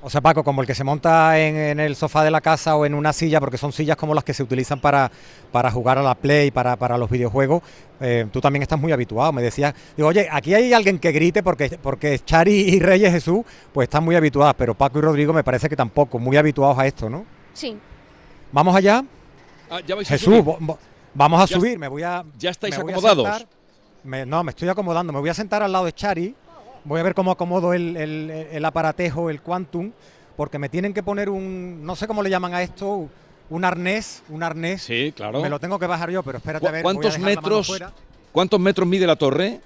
[0.01, 2.77] O sea, Paco, como el que se monta en, en el sofá de la casa
[2.77, 5.11] o en una silla, porque son sillas como las que se utilizan para,
[5.51, 7.63] para jugar a la Play, para, para los videojuegos,
[8.01, 9.33] eh, tú también estás muy habituado.
[9.33, 13.45] Me decías, digo, oye, aquí hay alguien que grite porque, porque Chari y Reyes Jesús,
[13.73, 16.87] pues están muy habituados, pero Paco y Rodrigo me parece que tampoco, muy habituados a
[16.87, 17.25] esto, ¿no?
[17.53, 17.77] Sí.
[18.53, 19.05] ¿Vamos allá?
[19.69, 20.45] Ah, ya vais a Jesús, subir.
[20.45, 20.79] vo- vo-
[21.13, 22.25] vamos a Ya- subir, me voy a...
[22.39, 23.27] ¿Ya estáis a acomodados?
[23.27, 23.49] sentar.
[24.05, 26.37] Me- no, me estoy acomodando, me voy a sentar al lado de Chari,
[26.85, 29.93] voy a ver cómo acomodo el, el- el aparatejo, el Quantum,
[30.37, 33.09] porque me tienen que poner un, no sé cómo le llaman a esto,
[33.51, 34.83] un arnés, un arnés.
[34.83, 35.41] Sí, claro.
[35.43, 36.83] Me lo tengo que bajar yo, pero espérate a ¿Cu- ver.
[36.83, 37.83] voy a ¿Cuántos metros.
[38.33, 39.61] ¿Cuántos metros mide la torre?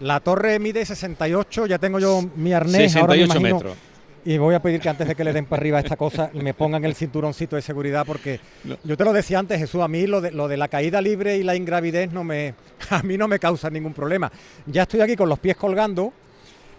[0.00, 2.96] La torre mide 68, ya tengo yo mi arnés.
[2.96, 3.76] ahora me 68 imagino, metros.
[4.24, 6.54] Y voy a pedir que antes de que le den para arriba esta cosa, me
[6.54, 8.38] pongan el cinturoncito de seguridad, porque
[8.84, 11.36] yo te lo decía antes, Jesús, a mí lo de, lo de la caída libre
[11.36, 12.54] y la ingravidez no me,
[12.90, 14.30] a mí no me causa ningún problema.
[14.66, 16.12] Ya estoy aquí con los pies colgando,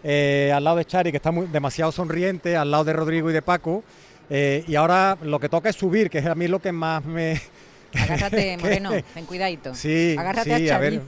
[0.05, 3.33] eh, al lado de Chari, que está muy, demasiado sonriente, al lado de Rodrigo y
[3.33, 3.83] de Paco,
[4.29, 7.03] eh, y ahora lo que toca es subir, que es a mí lo que más
[7.03, 7.41] me...
[7.93, 9.75] Agárrate, Moreno, ten cuidadito.
[9.75, 11.01] Sí, Agárrate sí, a a ver.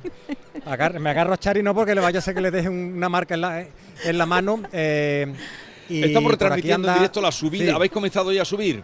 [0.66, 2.94] agar- me agarro a Chari no porque le vaya a ser que le deje un-
[2.98, 3.62] una marca en la,
[4.04, 4.62] en la mano.
[4.74, 5.34] eh,
[5.90, 7.66] y Estamos retransmitiendo en directo la subida.
[7.66, 7.72] sí.
[7.72, 8.84] ¿Habéis comenzado ya a subir?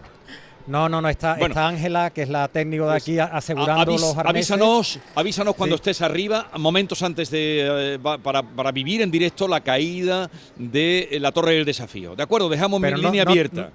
[0.67, 1.53] No, no, no, está, Bueno.
[1.53, 4.51] está Ángela, que es la técnico de Pues, aquí, asegurando los arneses.
[4.51, 5.79] avísanos, avísanos cuando Sí.
[5.81, 11.19] estés arriba, momentos antes de eh, para, para vivir en directo la caída de eh,
[11.19, 12.15] la Torre del Desafío.
[12.15, 12.47] ¿De acuerdo?
[12.47, 13.71] Dejamos mi no- línea no- abierta.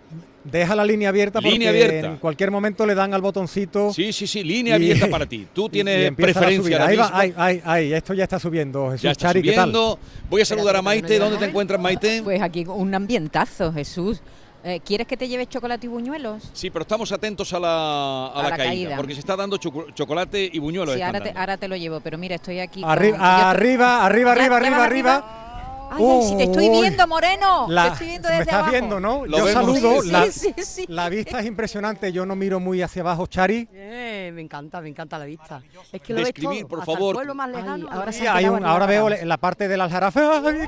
[0.51, 2.07] Deja la línea abierta porque Línea abierta.
[2.09, 3.93] en cualquier momento le dan al botoncito.
[3.93, 5.47] Sí, sí, sí, línea y- abierta para ti.
[5.53, 8.87] Tú tienes preferencia Ahí va, ahí, ahí, ahí, esto ya está subiendo.
[8.91, 9.71] Jesús Ya está Chari, ¿qué tal?
[9.71, 9.99] subiendo.
[10.31, 11.19] Voy a saludar a Maite.
[11.19, 12.23] ¿Dónde te encuentras, Maite?
[12.23, 14.21] Pues aquí un ambientazo, Jesús.
[14.65, 16.51] Eh, ¿Quieres que te lleves chocolate y buñuelos?
[16.53, 18.97] Sí, pero estamos atentos a la, a A la la caída, caída.
[18.97, 20.97] porque se está dando choco- chocolate y buñuelos.
[20.97, 21.41] Sí, ahora te, dando.
[21.41, 22.81] ahora te lo llevo, pero mira, estoy aquí.
[22.81, 25.56] con- Arriba, arriba, arriba, arriba, arriba, arriba.
[25.91, 27.67] Ay, ay, si te estoy viendo, Moreno.
[27.69, 28.71] La- te estoy viendo me desde estás abajo.
[28.73, 29.27] viendo, ¿no?
[29.27, 29.79] Lo Yo vemos.
[29.79, 30.03] saludo.
[30.03, 30.85] Sí, la, sí, sí, sí.
[30.89, 32.13] la vista es impresionante.
[32.13, 33.69] Yo no miro muy hacia abajo, Chari.
[33.73, 35.63] Eh, me encanta, me encanta la vista.
[35.93, 37.15] Es que lo ves Describir, todo, por hasta el favor.
[37.15, 37.89] pueblo más Ay, lejano.
[37.91, 39.27] ahora Sí, se hay un- ahora veo parados.
[39.27, 40.21] la parte del aljarafe.
[40.21, 40.67] ¡Ay,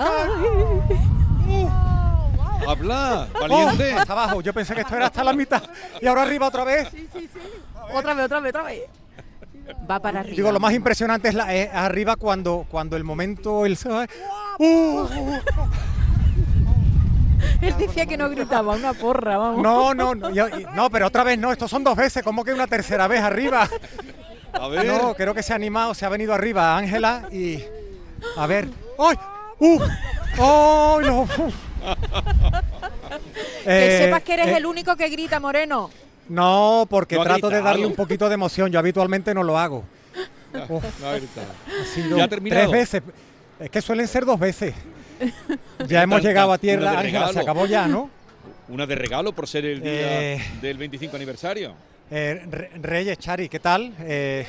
[2.66, 3.94] Habla, Oh, valiente.
[3.94, 4.40] hasta abajo.
[4.42, 5.62] Yo pensé que esto era hasta la mitad.
[6.02, 6.88] Y ahora arriba otra vez.
[7.94, 8.80] Otra vez, otra vez, otra vez.
[9.90, 10.36] Va para arriba.
[10.36, 13.64] Digo, lo más impresionante es, la, es arriba cuando, cuando el momento.
[13.66, 13.78] El,
[14.58, 15.06] ¡Uh!
[17.60, 19.62] Él decía que no gritaba, una porra, vamos.
[19.62, 22.52] No, no, no, yo- no, pero otra vez no, estos son dos veces, ¿cómo que
[22.52, 23.68] una tercera vez arriba?
[24.52, 24.86] A ver.
[24.86, 27.62] No, creo que se ha animado, se ha venido arriba Ángela y.
[28.36, 28.68] A ver.
[28.98, 29.16] ¡Ay!
[29.60, 29.80] ¡Uh!
[30.38, 31.28] ¡Ay, no!
[33.64, 35.90] Que Eh, sepas que eres eh, el único que grita, Moreno.
[36.28, 38.70] No, porque No trato de darle un poquito de emoción.
[38.70, 39.84] Yo habitualmente no lo hago.
[40.68, 42.70] Uf, No, ha sido ¿Ya ha terminado?
[42.70, 43.02] Tres veces.
[43.60, 44.74] Es que suelen ser dos veces.
[45.86, 48.10] Ya hemos llegado a tierra, Ángela, se acabó ya, ¿no?
[48.68, 50.42] Una de regalo por ser el día Eh.
[50.60, 51.74] del 25 aniversario.
[52.10, 53.94] Eh, Re- Reyes, Chari, ¿qué tal?
[54.00, 54.46] Eh,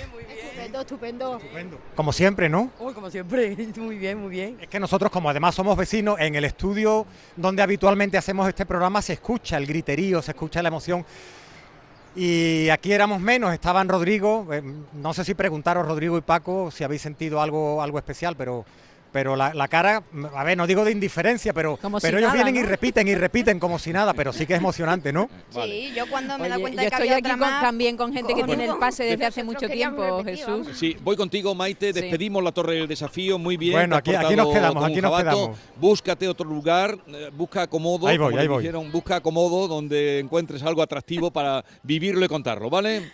[0.64, 1.80] Estupendo, estupendo.
[1.96, 2.70] como siempre, ¿no?
[2.80, 3.56] Uy, como siempre.
[3.78, 4.58] Muy bien, muy bien.
[4.62, 9.02] Es que nosotros, como además somos vecinos, en el estudio donde habitualmente hacemos este programa
[9.02, 11.06] se escucha el griterío, se escucha la emoción.
[12.22, 16.84] Y aquí éramos menos, estaban Rodrigo, eh, no sé si preguntaros Rodrigo y Paco si
[16.84, 18.66] habéis sentido algo, algo especial, pero,
[19.12, 20.04] pero la, la cara,
[20.36, 23.08] a ver, no digo de indiferencia, pero, Como si pero ellos nada, vienen y repiten
[23.08, 25.30] y repiten como si nada, pero sí que es emocionante, ¿no?
[25.50, 27.62] Sí, yo cuando me Oye, cuenta yo de que estoy había aquí otra con- más,
[27.62, 30.68] también con gente que tiene el pase desde hace mucho tiempo, repetir, Jesús.
[30.78, 31.94] Sí, voy contigo, Maite.
[31.94, 32.02] Sí.
[32.02, 33.38] Despedimos la Torre del Desafío.
[33.40, 33.74] Muy bien.
[33.74, 35.38] Bueno, aquí- aquí nos quedamos, aquí nos jabato.
[35.38, 35.60] quedamos.
[35.78, 38.08] Búscate otro lugar, eh, busca acomodo.
[38.08, 38.64] Ahí voy, como ahí voy.
[38.64, 43.12] dijeron, busca acomodo donde encuentres algo atractivo para vivirlo y contarlo, ¿vale?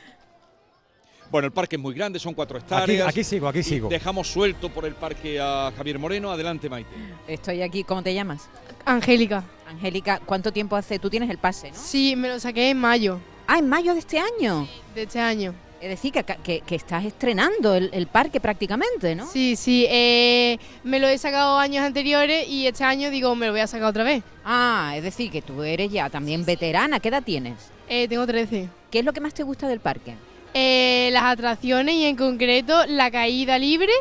[1.31, 3.07] Bueno, el parque es muy grande, son cuatro hectáreas.
[3.07, 3.89] aquí sigo, aquí sigo.
[3.89, 6.31] Dejamos suelto por el parque a Javier Moreno.
[6.31, 6.89] Adelante, Maite.
[7.27, 8.47] Estoy aquí, ¿cómo te llamas?
[8.85, 9.43] Angélica.
[9.67, 10.99] Angélica, ¿cuánto tiempo hace?
[10.99, 11.77] Tú tienes el pase, ¿no?
[11.77, 14.67] Sí, me lo saqué en mayo Ah, en mayo de este año.
[14.95, 15.53] de este año.
[15.81, 19.27] Es decir, que, que- que estás estrenando el, el parque prácticamente, ¿no?
[19.27, 23.51] Sí, sí, eh, me lo he sacado años anteriores y este año digo, me lo
[23.51, 24.23] voy a sacar otra vez.
[24.43, 26.99] Ah, es decir, que tú eres ya también veterana.
[26.99, 27.55] ¿Qué edad tienes?
[27.87, 28.67] Eh, tengo 13.
[28.89, 30.15] ¿Qué es lo que más te gusta del parque?
[30.57, 33.91] Eh, las atracciones y en concreto la caída libre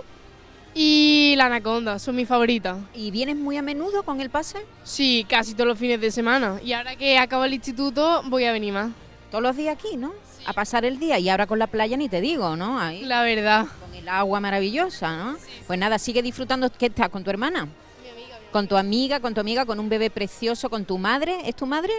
[0.73, 2.77] y la anaconda son mis favoritas.
[2.95, 4.59] ¿Y vienes muy a menudo con el pase?
[4.85, 6.61] Sí, casi todos los fines de semana.
[6.65, 8.93] Y ahora que acabo el instituto voy a venir más.
[9.33, 10.13] Todos los días aquí, ¿no?
[10.47, 12.79] A pasar el día y ahora con la playa ni te digo, ¿no?
[12.79, 13.67] Ahí La verdad.
[13.81, 15.37] con el agua maravillosa, ¿no?
[15.67, 16.71] Pues nada, sigue disfrutando.
[16.71, 17.67] ¿Qué estás con tu hermana?
[18.53, 21.37] Con tu amiga, con tu amiga, con un bebé precioso, con tu madre.
[21.49, 21.93] ¿Es tu madre?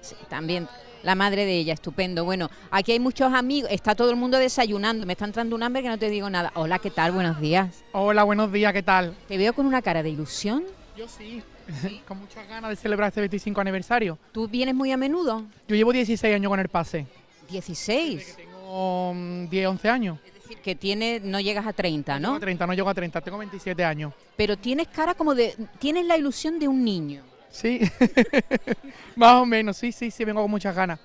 [0.00, 0.68] Sí, también.
[1.02, 2.24] La madre de ella, estupendo.
[2.24, 5.06] Bueno, aquí hay muchos amigos, está todo el mundo desayunando.
[5.06, 6.52] Me está entrando un hambre que no te digo nada.
[6.54, 7.12] Hola, ¿qué tal?
[7.12, 7.84] Buenos días.
[7.92, 9.14] Hola, buenos días, ¿qué tal?
[9.28, 10.64] Te veo con una cara de ilusión.
[10.96, 11.42] Yo sí,
[12.08, 14.18] con muchas ganas de celebrar este 25 aniversario.
[14.32, 15.44] ¿Tú vienes muy a menudo?
[15.68, 17.06] Yo llevo 16 años con el pase.
[17.48, 18.36] 16.
[18.36, 20.18] Tengo mm, 10, 11 años.
[20.26, 22.40] Es decir, que tiene, no llegas a 30, Tengo ¿no?
[22.40, 24.12] 30, no llego a 30, tengo 27 años.
[24.36, 25.54] Pero tienes cara como de...
[25.78, 27.22] Tienes la ilusión de un niño.
[27.50, 27.80] Sí,
[29.16, 30.98] más o menos, sí, sí, sí, vengo con muchas ganas.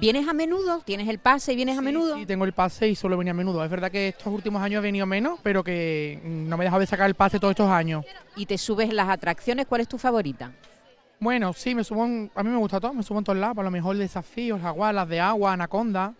[0.00, 0.80] ¿Vienes a menudo?
[0.84, 2.16] ¿Tienes el pase y vienes a menudo?
[2.16, 3.62] Sí, tengo el pase y solo venía a menudo.
[3.62, 6.80] Es verdad que estos últimos años he venido menos, pero que no me he dejado
[6.80, 8.04] de sacar el pase todos estos años.
[8.34, 9.66] ¿Y te subes en las atracciones?
[9.66, 10.52] ¿Cuál es tu favorita?
[11.20, 13.58] Bueno, sí, me subo, en- a mí me gusta todo, me subo en todos lados,
[13.58, 16.14] a lo mejor desafíos, jaguar, las de agua, anaconda.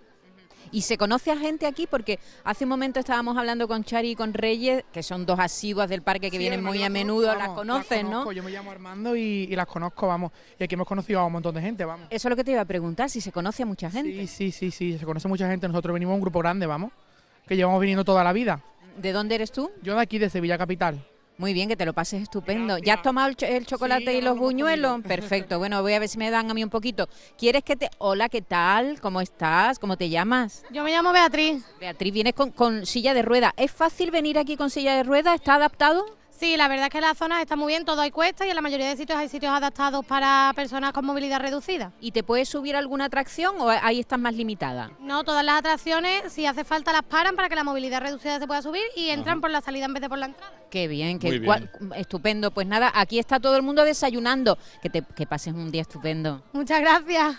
[0.73, 1.87] ¿Y se conoce a gente aquí?
[1.87, 5.89] Porque hace un momento estábamos hablando con Chari y con Reyes, que son dos asiduas
[5.89, 8.11] del parque que Sí, vienen muy a menudo, conozco, las vamos, conocen, ¿no?
[8.11, 10.33] conozco, Yo me llamo Armando y, y las conozco, vamos.
[10.59, 12.07] Y aquí hemos conocido a un montón de gente, vamos.
[12.11, 14.27] Eso es lo que te iba a preguntar, si se conoce a mucha gente.
[14.27, 15.69] Sí, sí, sí, sí, se conoce mucha gente.
[15.69, 16.91] Nosotros venimos un grupo grande, vamos,
[17.47, 18.61] que llevamos viniendo toda la vida.
[18.97, 19.71] ¿De dónde eres tú?
[19.83, 21.05] Yo de aquí, de Sevilla Capital.
[21.43, 22.79] Muy bien, que te lo pases estupendo.
[22.79, 25.03] ¿Ya has tomado el, cho- el chocolate Sí, y los buñuelos?
[25.09, 25.59] Perfecto.
[25.59, 27.09] Bueno, voy a ver si me dan a mí un poquito.
[27.37, 27.91] ¿Quieres que te...
[27.99, 29.01] Hola, ¿qué tal?
[29.01, 29.81] ¿Cómo estás?
[29.81, 30.63] ¿Cómo te llamas?
[30.71, 31.65] Yo me llamo Beatriz.
[31.81, 33.55] Beatriz, vienes con, con silla de rueda.
[33.57, 35.35] ¿Es fácil venir aquí con silla de rueda?
[35.35, 36.07] ¿Está adaptado?
[36.43, 38.57] Sí, la verdad es que la zona está muy bien, todo hay cuesta y en
[38.57, 41.93] la mayoría de sitios hay sitios adaptados para personas con movilidad reducida.
[42.01, 44.91] ¿Y te puedes subir alguna atracción o ahí estás más limitada?
[44.99, 48.49] No, todas las atracciones, si hace falta, las paran para que la movilidad reducida se
[48.49, 50.53] pueda subir y entran por la salida en vez de por la entrada.
[50.69, 51.45] Qué bien, qué bien.
[51.45, 52.51] cual- estupendo.
[52.51, 54.59] Pues nada, aquí está todo el mundo desayunando.
[54.83, 56.43] Que, te, que pases un día estupendo.
[56.53, 57.37] Muchas gracias.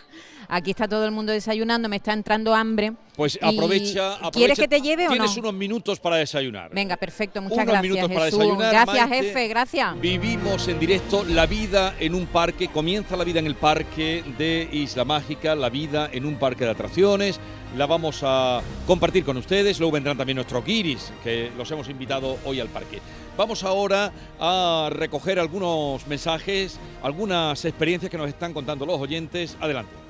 [0.56, 2.94] Aquí está todo el mundo desayunando, me está entrando hambre.
[3.16, 4.32] Pues aprovecha, aprovecha.
[4.32, 5.14] ¿Quieres que te lleve o no?
[5.16, 6.70] Tienes unos minutos para desayunar.
[6.72, 7.92] Venga, perfecto, muchas Unos gracias.
[7.92, 8.40] minutos para Jesús.
[8.40, 9.26] desayunar, gracias, Maite.
[9.26, 10.00] jefe, gracias.
[10.00, 14.70] Vivimos en directo la vida en un parque, comienza la vida en el parque de
[14.72, 17.40] Isla Mágica, la vida en un parque de atracciones,
[17.76, 22.38] la vamos a compartir con ustedes, luego vendrán también nuestros guiris, que los hemos invitado
[22.46, 23.00] hoy al parque.
[23.36, 29.58] Vamos ahora a recoger algunos mensajes, algunas experiencias que nos están contando los oyentes.
[29.60, 30.03] Adelante.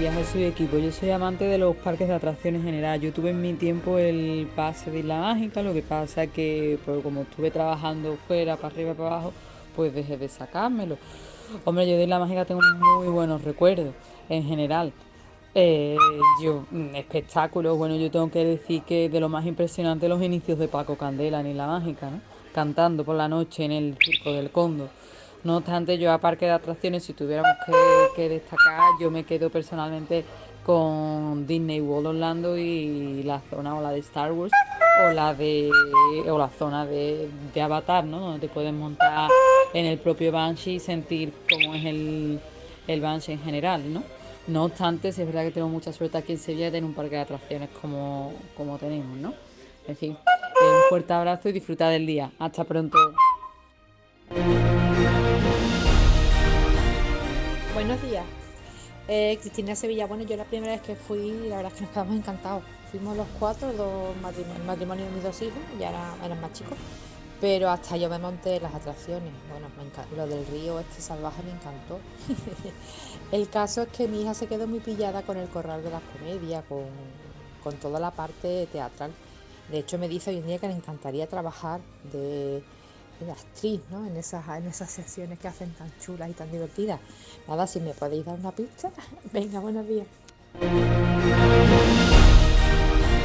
[0.00, 2.98] Yo soy amante de los parques de atracciones en general.
[3.02, 7.02] Yo tuve en mi tiempo el pase de Isla Mágica, lo que pasa que pues,
[7.02, 9.32] como estuve trabajando fuera, para arriba y para abajo,
[9.76, 10.96] pues dejé de sacármelo.
[11.66, 13.92] Hombre, yo de Isla Mágica tengo muy buenos recuerdos
[14.30, 14.90] en general.
[15.54, 15.98] Eh,
[16.42, 20.58] yo, mm, espectáculos, bueno, yo tengo que decir que de lo más impresionante los inicios
[20.58, 22.20] de Paco Candela en Isla Mágica, ¿no?
[22.54, 24.88] Cantando por la noche en el Circo del Cóndor.
[25.42, 27.52] No obstante, yo a parque de atracciones, si tuviéramos
[28.14, 30.24] que, destacar, yo me quedo personalmente
[30.64, 34.52] con Disney World Orlando y la zona o la de Star Wars
[35.02, 35.70] o la de
[36.28, 38.20] o la zona de, de Avatar, ¿no?
[38.20, 39.30] Donde te puedes montar
[39.72, 42.38] en el propio Banshee y sentir cómo es el,
[42.86, 44.02] el Banshee en general, ¿no?
[44.46, 46.94] No obstante, sí es verdad que tengo mucha suerte aquí en Sevilla de tener un
[46.94, 49.32] parque de atracciones como, como tenemos, ¿no?
[49.88, 52.30] En fin, un fuerte abrazo y disfruta del día.
[52.38, 52.98] Hasta pronto.
[57.80, 58.26] Buenos días.
[59.08, 60.06] Eh, Cristina Sevilla.
[60.06, 62.62] Bueno, yo la primera vez que fui, la verdad es que nos quedamos encantados.
[62.90, 66.52] Fuimos los cuatro, dos matrim- el matrimonio de mis dos hijos, ya era- eran más
[66.52, 66.76] chicos.
[67.40, 69.32] Pero hasta yo me monté las atracciones.
[69.48, 69.68] Bueno,
[70.14, 72.00] lo del río este salvaje me encantó.
[73.32, 76.02] el caso es que mi hija se quedó muy pillada con el corral de las
[76.02, 76.84] comedias, con,
[77.64, 79.10] con toda la parte teatral.
[79.70, 81.80] De hecho, me dice hoy en día que le encantaría trabajar
[82.12, 82.62] de,
[83.26, 84.06] de actriz, ¿no?
[84.06, 87.00] En esas, en esas sesiones que hacen tan chulas y tan divertidas.
[87.48, 88.90] Nada, si me podéis dar una pista.
[89.32, 90.06] Venga, buenos días.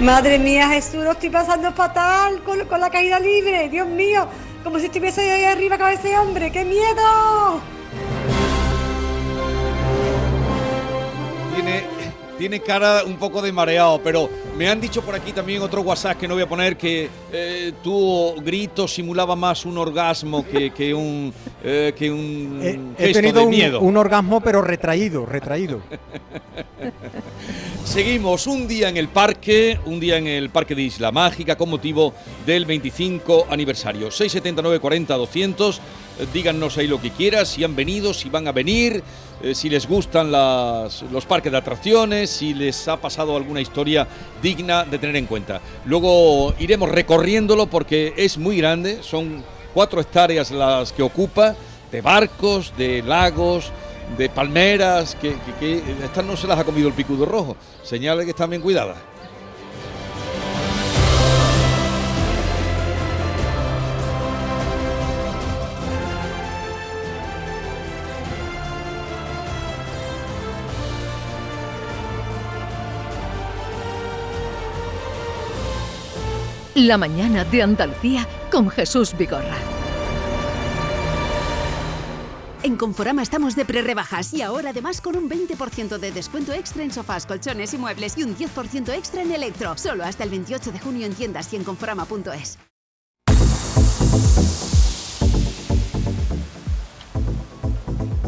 [0.02, 3.70] Madre mía, Jesús, lo estoy pasando fatal con, con la caída libre.
[3.70, 4.28] Dios mío,
[4.64, 6.52] como si estuviese ahí arriba con ese hombre.
[6.52, 7.75] ¡Qué miedo!
[12.38, 16.18] Tiene cara un poco de mareado, pero me han dicho por aquí también otro WhatsApp
[16.20, 20.94] que no voy a poner que eh, tu grito simulaba más un orgasmo que, que
[20.94, 23.80] un, eh, que un He, gesto he tenido de un, miedo.
[23.82, 25.82] un orgasmo, pero retraído, retraído.
[27.86, 31.70] Seguimos un día en el parque, un día en el parque de Isla Mágica con
[31.70, 32.14] motivo
[32.46, 34.10] del 25 aniversario.
[34.12, 35.78] 679 40 200.
[35.78, 39.04] eh, Díganos ahí lo que quieras, si han venido, si van a venir,
[39.46, 44.08] eh, si les gustan las- los parques de atracciones, si les ha pasado alguna historia
[44.42, 45.62] digna de tener en cuenta.
[45.86, 51.56] Luego iremos recorriéndolo porque es muy grande, son cuatro hectáreas las que ocupa,
[51.92, 53.72] de barcos, de lagos,
[54.18, 57.56] de palmeras, que, que- que estas no se las ha comido el picudo rojo.
[57.84, 58.98] Señala que están bien cuidadas.
[76.76, 79.56] La mañana de Andalucía con Jesús Vigorra.
[82.64, 86.92] En Conforama estamos de prerrebajas y ahora además con un 20% de descuento extra en
[86.92, 89.78] sofás, colchones y muebles y un 10% extra en electro.
[89.78, 92.58] Solo hasta el 28 de junio en tiendas y en conforama.es.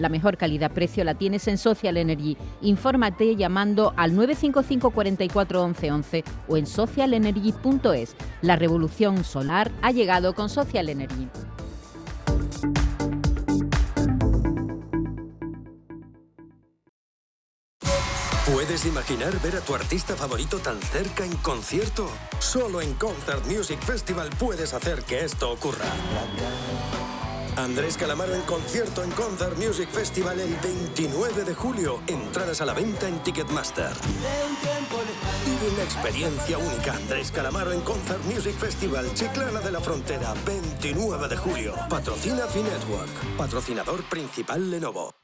[0.00, 2.36] La mejor calidad-precio la tienes en Social Energy.
[2.62, 8.16] Infórmate llamando al 955 44 11 11 o en socialenergy.es.
[8.40, 11.28] La revolución solar ha llegado con Social Energy.
[18.52, 22.08] ¿Puedes imaginar ver a tu artista favorito tan cerca en concierto?
[22.40, 25.84] Solo en Concert Music Festival puedes hacer que esto ocurra.
[27.64, 32.00] Andrés Calamaro en concierto en Concert Music Festival el 29 de julio.
[32.06, 33.92] Entradas a la venta en Ticketmaster.
[35.44, 36.94] Vive una experiencia única.
[36.94, 41.74] Andrés Calamaro en Concert Music Festival, Chiclana de la Frontera, 29 de julio.
[41.90, 43.36] Patrocina Finetwork.
[43.36, 45.19] Patrocinador principal Lenovo.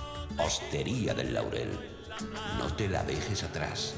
[0.37, 1.69] Hostería del Laurel,
[2.57, 3.95] no te la dejes atrás.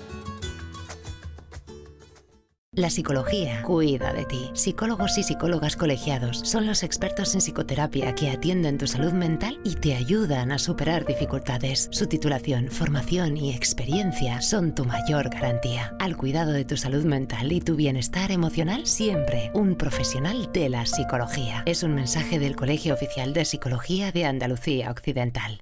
[2.75, 4.49] La psicología cuida de ti.
[4.53, 9.75] Psicólogos y psicólogas colegiados son los expertos en psicoterapia que atienden tu salud mental y
[9.75, 11.87] te ayudan a superar dificultades.
[11.91, 15.95] Su titulación, formación y experiencia son tu mayor garantía.
[15.99, 20.87] Al cuidado de tu salud mental y tu bienestar emocional, siempre un profesional de la
[20.87, 21.61] psicología.
[21.67, 25.59] Es un mensaje del Colegio Oficial de Psicología de Andalucía Occidental.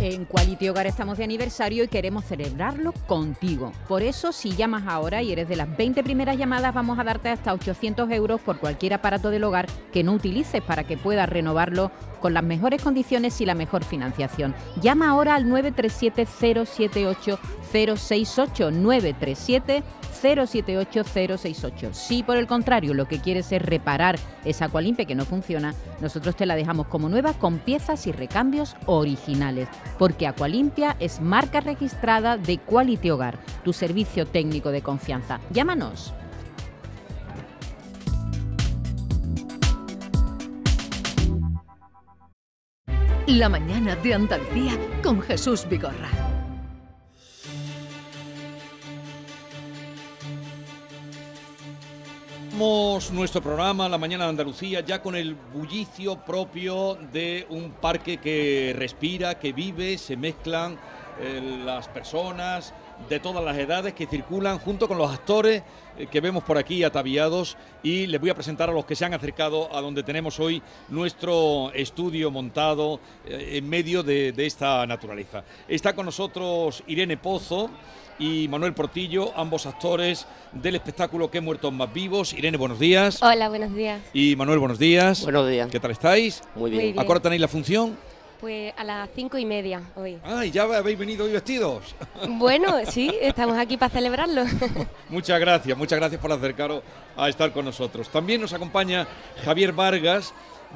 [0.00, 3.72] En Quality Hogar estamos de aniversario y queremos celebrarlo contigo.
[3.88, 7.30] Por eso, si llamas ahora y eres de las 20 primeras llamadas, vamos a darte
[7.30, 11.90] hasta 800 euros por cualquier aparato del hogar que no utilices para que puedas renovarlo
[12.20, 14.54] con las mejores condiciones y la mejor financiación.
[14.80, 17.38] Llama ahora al 937 078
[17.72, 19.82] 068 937
[20.12, 21.94] 078 068.
[21.94, 26.36] Si por el contrario lo que quieres es reparar esa Aqualimpia que no funciona, nosotros
[26.36, 32.36] te la dejamos como nueva con piezas y recambios originales, porque Aqualimpia es marca registrada
[32.36, 35.40] de Quality Hogar, tu servicio técnico de confianza.
[35.50, 36.12] Llámanos.
[43.26, 46.27] La mañana de Andalucía con Jesús Vigorra.
[52.58, 58.74] Nuestro programa La Mañana de Andalucía ya con el bullicio propio de un parque que
[58.76, 60.76] respira, que vive, se mezclan
[61.20, 62.74] eh, las personas
[63.08, 65.62] de todas las edades que circulan junto con los actores
[65.98, 69.04] eh, que vemos por aquí ataviados y les voy a presentar a los que se
[69.04, 74.86] han acercado a donde tenemos hoy nuestro estudio montado eh, en medio de, de esta
[74.86, 75.44] naturaleza.
[75.68, 77.70] Está con nosotros Irene Pozo
[78.18, 82.32] y Manuel Portillo, ambos actores del espectáculo Que Muertos Más Vivos.
[82.32, 83.22] Irene, buenos días.
[83.22, 84.00] Hola, buenos días.
[84.12, 85.22] Y Manuel, buenos días.
[85.22, 85.68] Buenos días.
[85.70, 86.42] ¿Qué tal estáis?
[86.54, 86.82] Muy bien.
[86.82, 86.98] Muy bien.
[87.00, 87.96] ¿A qué hora tenéis la función?
[88.40, 90.18] Pues a las cinco y media hoy.
[90.22, 91.94] ¡Ay, ya habéis venido hoy vestidos!
[92.28, 94.44] Bueno, sí, estamos aquí para celebrarlo.
[95.08, 96.82] muchas gracias, muchas gracias por acercaros
[97.16, 98.08] a estar con nosotros.
[98.08, 99.08] También nos acompaña
[99.44, 100.32] Javier Vargas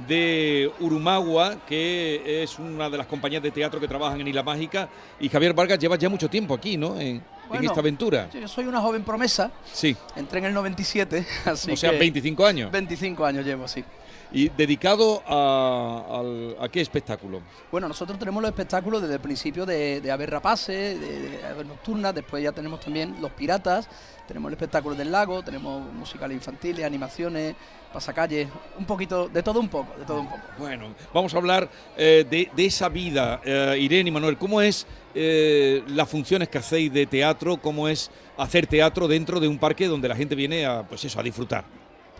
[0.08, 4.88] de Urumagua, que es una de las compañías de teatro que trabajan en Isla Mágica.
[5.20, 6.98] Y Javier Vargas lleva ya mucho tiempo aquí, ¿no?
[6.98, 7.22] En,
[7.60, 8.30] esta aventura.
[8.32, 9.52] Yo soy una joven promesa.
[9.72, 9.94] Sí.
[10.16, 12.72] Entré en el 97, así O sea, que 25 años.
[12.72, 13.84] 25 años llevo, sí.
[14.32, 17.42] ¿Y dedicado a, qué espectáculo?
[17.70, 21.66] Bueno, nosotros tenemos los espectáculos desde el principio de, de Haber Rapaces, de, de Haber
[21.66, 23.88] Nocturnas, después ya tenemos también Los Piratas,
[24.26, 27.54] tenemos el espectáculo del lago, tenemos musicales infantiles, animaciones,
[27.92, 30.42] pasacalles, un poquito, de todo un poco, de todo un poco.
[30.58, 33.40] Bueno, vamos a hablar eh, de, de esa vida.
[33.44, 37.58] Eh, Irene y Manuel, ¿cómo es eh, las funciones que hacéis de teatro?
[37.58, 41.20] ¿Cómo es hacer teatro dentro de un parque donde la gente viene a, pues eso,
[41.20, 41.64] a disfrutar?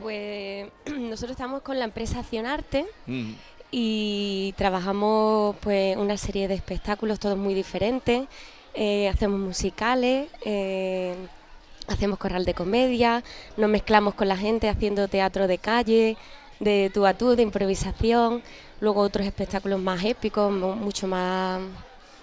[0.03, 3.33] Pues nosotros estamos con la empresa Accionarte Mm.
[3.71, 8.27] y trabajamos pues una serie de espectáculos todos muy diferentes.
[8.75, 11.15] Eh, hacemos musicales, eh,
[11.89, 13.23] hacemos corral de comedia,
[13.57, 16.17] nos mezclamos con la gente haciendo teatro de calle,
[16.59, 18.43] de tú a tú, de improvisación,
[18.81, 21.61] luego otros espectáculos más épicos, mu- mucho más,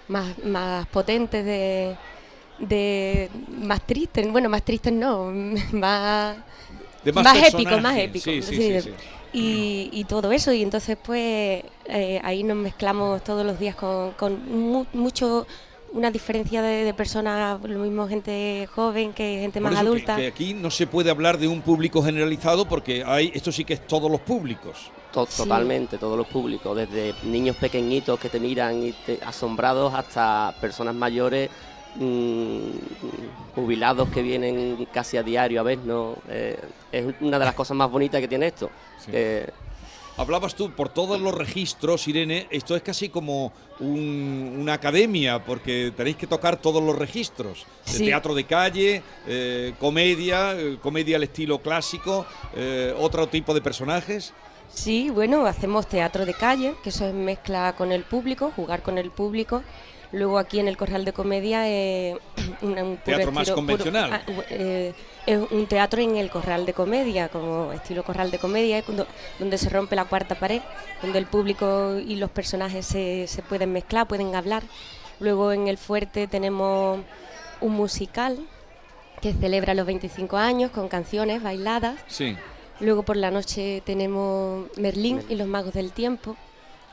[0.08, 1.96] más, más potentes, de,
[2.58, 5.30] de más tristes, bueno, más tristes no,
[5.72, 6.36] más,
[7.04, 8.04] De más épicos, más personaje.
[8.04, 8.22] épicos.
[8.24, 8.90] Sí, sí, sí, sí, de- sí.
[9.32, 14.10] Y, y todo eso, y entonces pues eh, ahí nos mezclamos todos los días con,
[14.12, 15.46] con mu- mucho,
[15.92, 19.88] una diferencia de, de personas, lo mismo gente joven que gente Por más eso que-
[19.88, 20.16] adulta.
[20.16, 23.74] Que, aquí no se puede hablar de un público generalizado porque hay esto sí que
[23.74, 24.90] es todos los públicos.
[25.12, 30.54] To- Totalmente, todos los públicos, desde niños pequeñitos que te miran y te- asombrados hasta
[30.60, 31.50] personas mayores,
[31.96, 32.70] mm,
[33.54, 36.16] jubilados que vienen casi a diario a vernos.
[36.28, 36.58] eh,
[36.92, 38.70] es una de las cosas más bonitas que tiene esto.
[40.16, 45.92] Hablabas tú por todos los registros, Irene, esto es casi como un- una academia, porque
[45.96, 47.64] tenéis que tocar todos los registros.
[47.86, 48.04] De Sí.
[48.06, 54.34] Teatro de calle, eh, comedia, eh, comedia al estilo clásico, eh, otro tipo de personajes.
[54.68, 58.98] Sí, bueno, hacemos teatro de calle, que eso es mezcla con el público, jugar con
[58.98, 59.62] el público.
[60.12, 62.18] Luego aquí en el Corral de Comedia eh,
[62.62, 64.12] un, un Teatro más estilo- convencional.
[64.12, 64.92] ah, u- eh,
[65.26, 69.06] es un teatro en el Corral de Comedia, como estilo Corral de Comedia, cuando-
[69.38, 70.62] donde se rompe la cuarta pared,
[71.02, 74.62] donde el público y los personajes se, se pueden mezclar, pueden hablar.
[75.20, 76.98] Luego en el Fuerte tenemos
[77.60, 78.38] un musical
[79.20, 82.00] que celebra los 25 años con canciones bailadas.
[82.08, 82.36] Sí.
[82.80, 86.36] Luego por la noche tenemos Merlín y los Magos del Tiempo,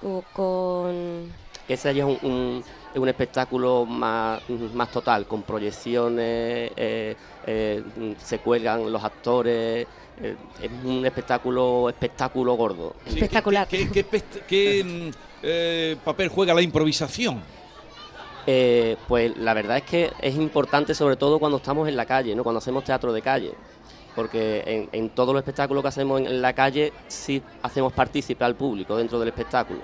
[0.04, 1.32] o con...
[1.66, 2.64] que ese ya es un, un-
[2.94, 4.42] es un espectáculo más,
[4.74, 7.16] más total, con proyecciones, eh,
[7.46, 7.84] eh,
[8.18, 9.86] se cuelgan los actores,
[10.22, 12.96] eh, es un espectáculo, espectáculo gordo.
[13.06, 13.68] Espectacular.
[13.68, 17.42] ¿Qué, qué pest- qué, mm, eh, papel juega la improvisación?
[18.50, 22.34] Eh, pues la verdad es que es importante sobre todo cuando estamos en la calle,
[22.34, 22.44] ¿no?
[22.44, 23.52] cuando hacemos teatro de calle,
[24.16, 28.46] porque en, en todos los espectáculos que hacemos en, en la calle sí hacemos partícipe
[28.46, 29.82] al público dentro del espectáculo.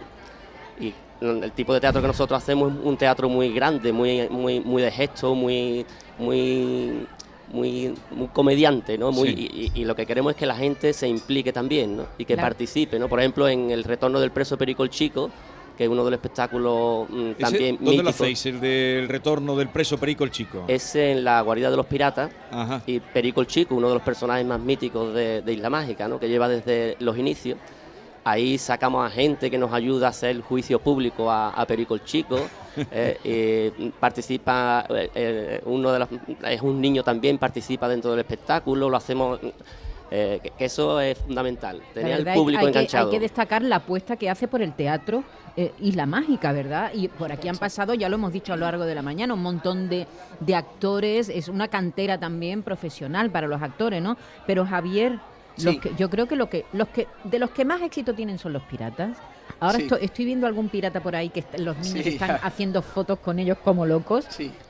[0.79, 4.59] Y el tipo de teatro que nosotros hacemos es un teatro muy grande, muy, muy,
[4.59, 5.85] muy de gesto, muy,
[6.17, 7.05] muy,
[7.51, 9.11] muy, muy comediante, ¿no?
[9.11, 9.71] Muy, Sí.
[9.75, 12.05] y, y lo que queremos es que la gente se implique también, ¿no?
[12.17, 12.49] Y que Claro.
[12.49, 13.07] participe, ¿no?
[13.07, 15.29] Por ejemplo, en el retorno del preso Perico el Chico,
[15.77, 18.45] que es uno de los espectáculos mm, también ¿Dónde lo hacéis?
[18.45, 20.65] El del retorno del preso Perico el Chico.
[20.67, 22.31] Es en la guarida de los piratas
[22.85, 26.19] y Perico el Chico, uno de los personajes más míticos de, de Isla Mágica, ¿no?
[26.19, 27.57] que lleva desde los inicios.
[28.25, 31.95] Ahí sacamos a gente que nos ayuda a hacer el juicio público a, a Perico
[31.95, 32.37] el Chico.
[32.91, 36.09] eh, participa, eh, eh, uno de los,
[36.47, 39.39] es un niño también, participa dentro del espectáculo, lo hacemos.
[40.09, 43.05] eh, que, que eso es fundamental, tener al hay- público hay, que, enganchado.
[43.09, 45.23] hay que destacar la apuesta que hace por el teatro
[45.57, 46.91] eh, Isla Mágica, ¿verdad?
[46.93, 49.33] Y por aquí han pasado, ya lo hemos dicho a lo largo de la mañana,
[49.33, 50.07] un montón de,
[50.39, 54.15] de actores, es una cantera también profesional para los actores, ¿no?
[54.47, 55.19] Pero Javier,
[55.61, 58.39] Los que, yo creo que, lo que los que de los que más éxito tienen
[58.39, 59.17] son los piratas.
[59.59, 59.83] Ahora Sí.
[59.83, 62.35] estoy, estoy viendo algún pirata por ahí que los niños Sí, están ya.
[62.43, 64.25] haciendo fotos con ellos como locos.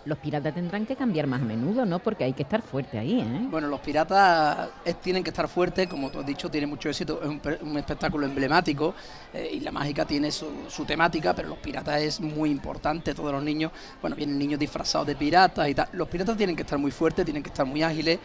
[0.05, 1.99] Los piratas tendrán que cambiar más a menudo, ¿no?
[1.99, 3.47] Porque hay que estar fuerte ahí, ¿eh?
[3.49, 4.69] Bueno, los piratas
[5.01, 8.93] tienen que estar fuertes, como tú has dicho, tiene mucho éxito, es un espectáculo emblemático,
[9.33, 13.31] eh, y la mágica tiene su, su temática, pero los piratas es muy importante, todos
[13.31, 13.71] los niños,
[14.01, 15.87] bueno, vienen niños disfrazados de piratas y tal.
[15.93, 18.19] Los piratas tienen que estar muy fuertes, tienen que estar muy ágiles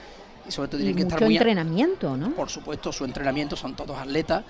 [0.49, 1.36] y sobre todo Y tienen que mucho estar muy...
[1.36, 2.30] entrenamiento, ¿no?
[2.30, 4.42] Por supuesto, su entrenamiento son todos atletas.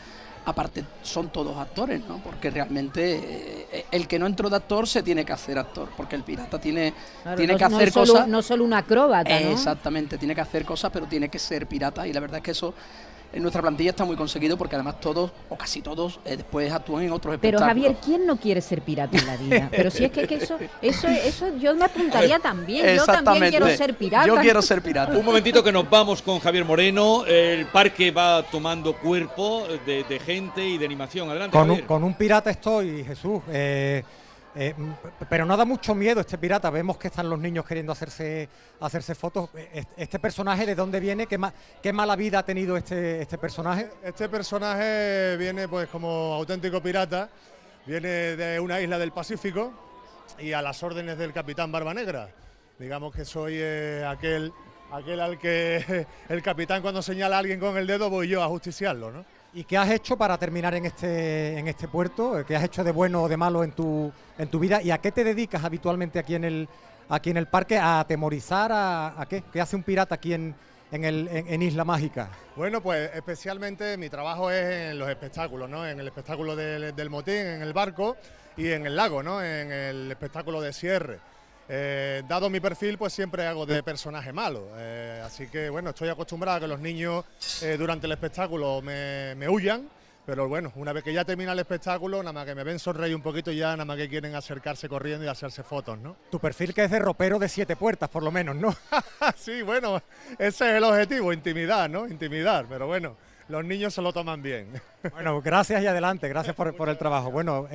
[0.47, 2.19] Aparte, son todos actores, ¿no?
[2.23, 6.17] Porque realmente eh, el que no entró de actor se tiene que hacer actor, porque
[6.17, 8.29] el pirata tiene, Claro, tiene no- que no hacer solo- cosas.
[8.29, 9.51] no solo un acróbata, ¿no?
[9.51, 12.07] Exactamente, tiene que hacer cosas, pero tiene que ser pirata.
[12.07, 12.73] Y la verdad es que eso
[13.33, 17.05] en nuestra plantilla está muy conseguido, porque además todos, o casi todos, eh, después actúan
[17.05, 17.69] en otros Pero espectáculos.
[17.69, 19.69] Javier, ¿quién no quiere ser pirata en la vida?
[19.77, 22.97] Pero si es que, que eso, eso, eso yo me apuntaría también.
[22.97, 25.17] Yo también quiero ser pirata.
[25.17, 27.25] Un momentito que nos vamos con Javier Moreno.
[27.27, 31.29] El parque va tomando cuerpo de, de gente y de animación.
[31.31, 33.41] Adelante, Con un, con un pirata estoy, Jesús.
[33.51, 34.03] eh,
[34.55, 34.75] eh,
[35.29, 36.71] pero no da mucho miedo este pirata.
[36.71, 38.49] Vemos que están los niños queriendo hacerse,
[38.81, 39.51] hacerse fotos.
[39.55, 41.27] Eh, est- ¿Este personaje de dónde viene?
[41.27, 43.91] ¿Qué, ma- qué mala vida ha tenido este, este personaje?
[44.03, 47.29] Este personaje viene pues como auténtico pirata,
[47.87, 49.73] viene de una isla del Pacífico
[50.39, 52.29] y a las órdenes del capitán Barba Negra.
[52.79, 54.53] Digamos que soy eh, aquel,
[54.93, 58.49] aquel al que el capitán cuando señala a alguien con el dedo voy yo a
[58.49, 59.25] justiciarlo, ¿no?
[59.55, 62.45] ¿Y qué has hecho para terminar en este, en este puerto?
[62.47, 64.83] ¿Qué has hecho de bueno o de malo en tu, en tu vida?
[64.83, 66.69] ¿Y a qué te dedicas habitualmente aquí en el,
[67.09, 67.79] aquí en el parque?
[67.79, 68.71] ¿A atemorizar?
[68.73, 69.43] ¿A, qué?
[69.51, 70.55] ¿Qué hace un pirata aquí en,
[70.93, 72.29] en, el, en- en Isla Mágica?
[72.57, 75.87] Bueno, pues especialmente mi trabajo es en los espectáculos, ¿no?
[75.87, 78.17] En el espectáculo del, del motín, en el barco
[78.57, 79.43] y en el lago, ¿no?
[79.43, 81.21] En el espectáculo de cierre.
[81.69, 84.69] Eh, dado mi perfil, pues siempre hago de personaje malo.
[84.77, 87.25] Eh, así que bueno, estoy acostumbrado a que los niños
[87.63, 89.89] eh, durante el espectáculo me, me huyan.
[90.25, 93.17] Pero bueno, una vez que ya termina el espectáculo, nada más que me ven sonreír
[93.17, 96.17] un poquito ya nada más que quieren acercarse corriendo y hacerse fotos, ¿no?
[96.31, 98.77] Tu perfil que es de ropero de siete puertas, por lo menos, ¿no?
[99.37, 100.03] sí, bueno,
[100.33, 102.07] ese es el objetivo, intimidar, ¿no?
[102.07, 103.17] Intimidar, pero bueno,
[103.49, 104.71] los niños se lo toman bien.
[105.13, 107.31] Bueno, gracias y adelante, gracias por, por el trabajo.
[107.31, 107.67] Bueno,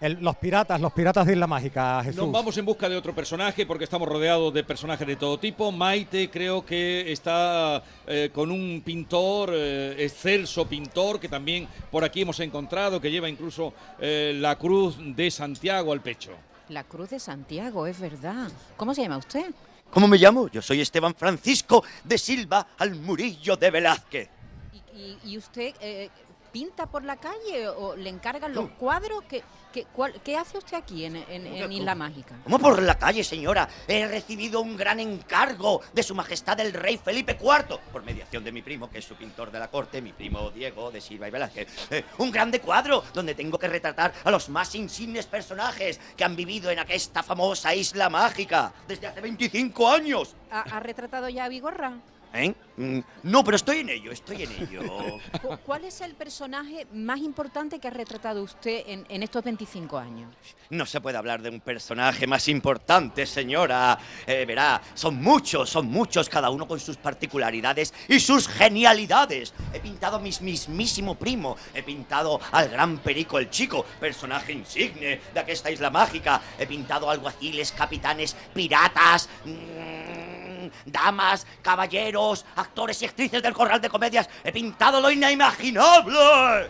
[0.00, 2.16] el- los piratas, los piratas de Isla Mágica, Jesús.
[2.22, 5.70] Nos vamos en busca de otro personaje porque estamos rodeados de personajes de todo tipo.
[5.72, 12.22] Maite creo que está eh, con un pintor, eh, excelso pintor, que también por aquí
[12.22, 16.30] hemos encontrado, que lleva incluso eh, la cruz de Santiago al pecho.
[16.70, 18.48] La Cruz de Santiago, es verdad.
[18.76, 19.50] ¿Cómo se llama usted?
[19.90, 20.46] ¿Cómo me llamo?
[20.48, 24.28] Yo soy Esteban Francisco de Silva al Murillo de Velázquez.
[24.94, 26.08] ¿Y, y usted eh,
[26.52, 29.22] pinta por la calle o le encargan los cuadros?
[29.28, 29.42] ¿Qué,
[29.72, 32.34] qué, cuál- qué hace usted aquí en, en- en Isla Mágica?
[32.44, 33.68] ¿Cómo por la calle, señora?
[33.86, 38.52] He recibido un gran encargo de Su Majestad el Rey Felipe IV, por mediación de
[38.52, 41.30] mi primo, que es su pintor de la corte, mi primo Diego de Silva y
[41.30, 41.68] Velázquez.
[41.92, 46.36] Eh, un grande cuadro donde tengo que retratar a los más insignes personajes que han
[46.36, 50.34] vivido en aquesta famosa isla mágica desde hace 25 años.
[50.50, 51.94] ¿Ha, ha retratado ya a Vigorra?
[52.32, 52.54] ¿Eh?
[52.76, 54.82] Mm, No, pero estoy en ello, estoy en ello.
[55.42, 59.98] Cu- ¿Cuál es el personaje más importante que ha retratado usted en, en estos 25
[59.98, 60.32] años?
[60.70, 63.98] No se puede hablar de un personaje más importante, señora.
[64.26, 69.52] Eh, verá, son muchos, son muchos, cada uno con sus particularidades y sus genialidades.
[69.72, 75.20] He pintado a mi mismísimo primo, he pintado al gran Perico el Chico, personaje insigne
[75.34, 76.40] de esta isla mágica.
[76.58, 80.19] He pintado alguaciles, capitanes, piratas, mm,
[80.84, 84.28] damas, caballeros, actores y actrices del corral de comedias.
[84.44, 86.68] He pintado lo inimaginable.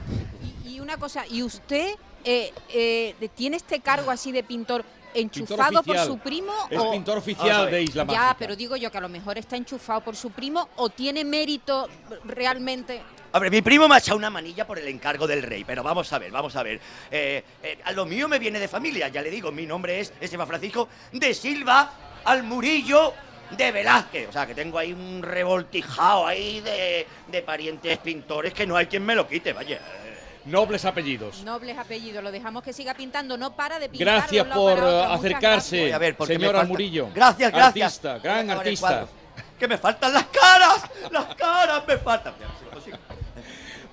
[0.65, 4.85] Y una cosa, ¿y usted eh, eh, tiene este cargo así de pintor
[5.15, 6.53] enchufado por su primo?
[6.71, 9.57] Es o- pintor oficial de Isla Ya, pero digo yo que a lo mejor está
[9.57, 11.89] enchufado por su primo o tiene mérito
[12.25, 13.03] realmente.
[13.33, 16.13] Hombre, mi primo me ha echado una manilla por el encargo del rey, pero vamos
[16.13, 16.81] a ver, vamos a ver.
[17.11, 20.13] Eh, eh, a lo mío me viene de familia, ya le digo, mi nombre es
[20.21, 21.93] Esteban Francisco de Silva
[22.25, 23.13] al Murillo
[23.57, 24.29] de Velázquez.
[24.29, 28.87] O sea, que tengo ahí un revoltijado ahí de, de parientes pintores que no hay
[28.87, 29.79] quien me lo quite, vaya.
[30.47, 31.43] Nobles apellidos.
[31.43, 34.07] Nobles apellidos, lo dejamos que siga pintando, no para de pintar.
[34.07, 37.09] Gracias de por acercarse, a ver, señora falta- Murillo.
[37.15, 37.85] Gracias, gracias.
[38.05, 39.07] Artista, gran artista.
[39.59, 42.33] Que me faltan las caras, las caras me faltan.
[42.39, 42.97] Mira, si lo consigo.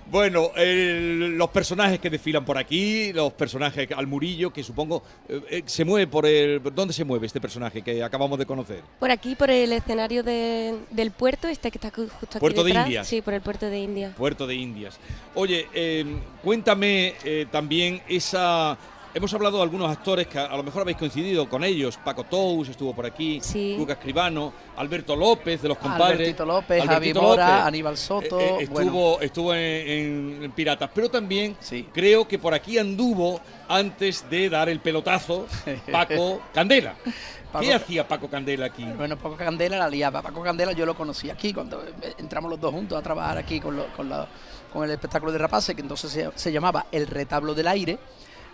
[0.09, 5.41] Bueno, el- los personajes que desfilan por aquí, los personajes al Murillo, que supongo eh,
[5.49, 6.61] eh, se mueve por el...
[6.73, 8.81] ¿Dónde se mueve este personaje que acabamos de conocer?
[8.99, 12.71] Por aquí, por el escenario de- del puerto, este que está justo aquí Puerto de.
[12.71, 13.07] Indias.
[13.07, 14.13] Sí, por el puerto de India.
[14.17, 14.97] Puerto de Indias.
[15.35, 16.05] Oye, eh,
[16.43, 18.77] cuéntame eh, también esa
[19.17, 21.97] Hemos hablado de algunos actores que a, a lo mejor habéis coincidido con ellos.
[21.97, 23.75] Paco Tous estuvo por aquí, Sí.
[23.75, 26.19] Lucas Escribano, Alberto López de los compadres.
[26.19, 27.65] Albertito López, Javi Mora, López.
[27.65, 29.21] Aníbal Soto, Eh, eh, estuvo bueno.
[29.21, 31.57] estuvo en, en- en Piratas, pero también
[31.91, 35.47] creo que por aquí anduvo antes de dar el pelotazo
[35.91, 36.93] Paco Candela.
[37.59, 38.83] ¿Qué hacía Paco Candela aquí?
[38.83, 40.21] Bueno, Paco Candela la liaba.
[40.21, 43.59] Paco Candela yo lo conocí aquí cuando eh, entramos los dos juntos a trabajar aquí
[43.59, 44.27] con, lo- con, la-
[44.71, 47.97] con el espectáculo de Rapaces, que entonces se, se llamaba El Retablo del Aire.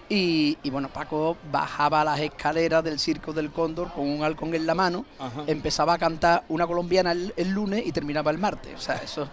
[0.10, 4.66] Y, y bueno, Paco bajaba las escaleras del Circo del Cóndor con un halcón en
[4.66, 5.44] la mano, Ajá.
[5.48, 8.74] empezaba a cantar una colombiana el, el lunes y terminaba el martes.
[8.76, 9.28] O sea, eso.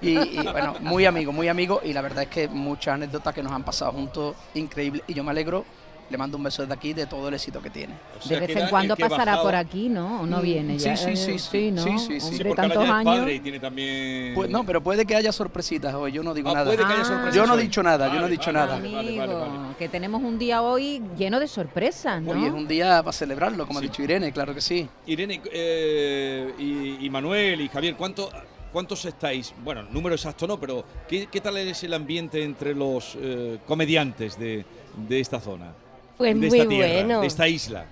[0.00, 1.80] Y, y, bueno, muy amigo, muy amigo.
[1.84, 5.04] Y la verdad es que muchas anécdotas que nos han pasado juntos, increíble.
[5.06, 5.64] Y yo me alegro,
[6.10, 7.94] le mando un beso desde aquí de todo el éxito que tiene.
[8.28, 10.20] De vez en cuando pasará por aquí, ¿no?
[10.22, 10.96] ¿O no Mm, viene sí, ya?
[10.96, 11.82] sí, sí, sí, ¿no?
[11.82, 12.26] sí, sí, sí.
[12.26, 13.16] Hombre, porque ahora tantos es años.
[13.20, 14.34] padre y tiene también...
[14.34, 16.66] Pues no, pero puede que haya sorpresitas hoy, yo no digo Ah, nada.
[16.66, 18.74] puede que haya sorpresas yo no he dicho nada, yo no he dicho vale, nada.
[18.76, 22.32] vale, vale, vale, Amigo, que tenemos un día hoy lleno de sorpresas, ¿no?
[22.32, 24.88] Hoy es un día para celebrarlo, como ha dicho Irene, claro que sí.
[25.06, 28.30] Irene eh, y, y Manuel y Javier, ¿cuánto,
[28.72, 29.54] ¿cuántos estáis?
[29.64, 34.38] Bueno, número exacto no, pero ¿qué, qué tal es el ambiente entre los eh, comediantes
[34.38, 34.64] de,
[35.08, 35.72] de esta zona?
[36.16, 37.20] Pues de muy esta tierra, bueno.
[37.20, 37.86] de esta isla.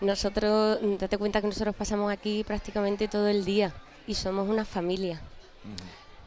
[0.00, 3.72] Nosotros, date cuenta que nosotros pasamos aquí prácticamente todo el día
[4.06, 5.20] y somos una familia.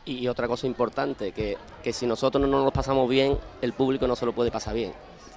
[0.05, 4.07] Y otra cosa importante, que, que si nosotros no nos lo pasamos bien, el público
[4.07, 4.93] no se lo puede pasar bien.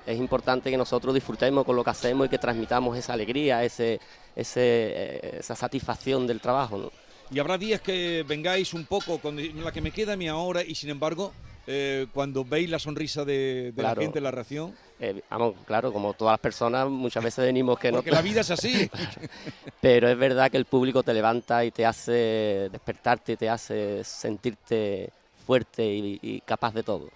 [0.06, 4.00] Es importante que nosotros disfrutemos con lo que hacemos y que transmitamos esa alegría, ese,
[4.36, 6.76] ese, eh, esa satisfacción del trabajo.
[6.76, 6.92] ¿no?
[7.30, 10.62] Y habrá días que vengáis un poco con la que me queda a mí ahora
[10.62, 11.32] y sin embargo,
[11.66, 14.00] eh, cuando veis la sonrisa de, de Claro.
[14.00, 17.90] la gente, la reacción, Eh, vamos, claro, como todas las personas, muchas veces venimos que
[17.90, 17.98] no...
[17.98, 18.88] porque la vida es así.
[19.80, 24.04] Pero es verdad que el público te levanta y te hace despertarte, y te hace
[24.04, 25.10] sentirte
[25.46, 27.08] fuerte y, y capaz de todo.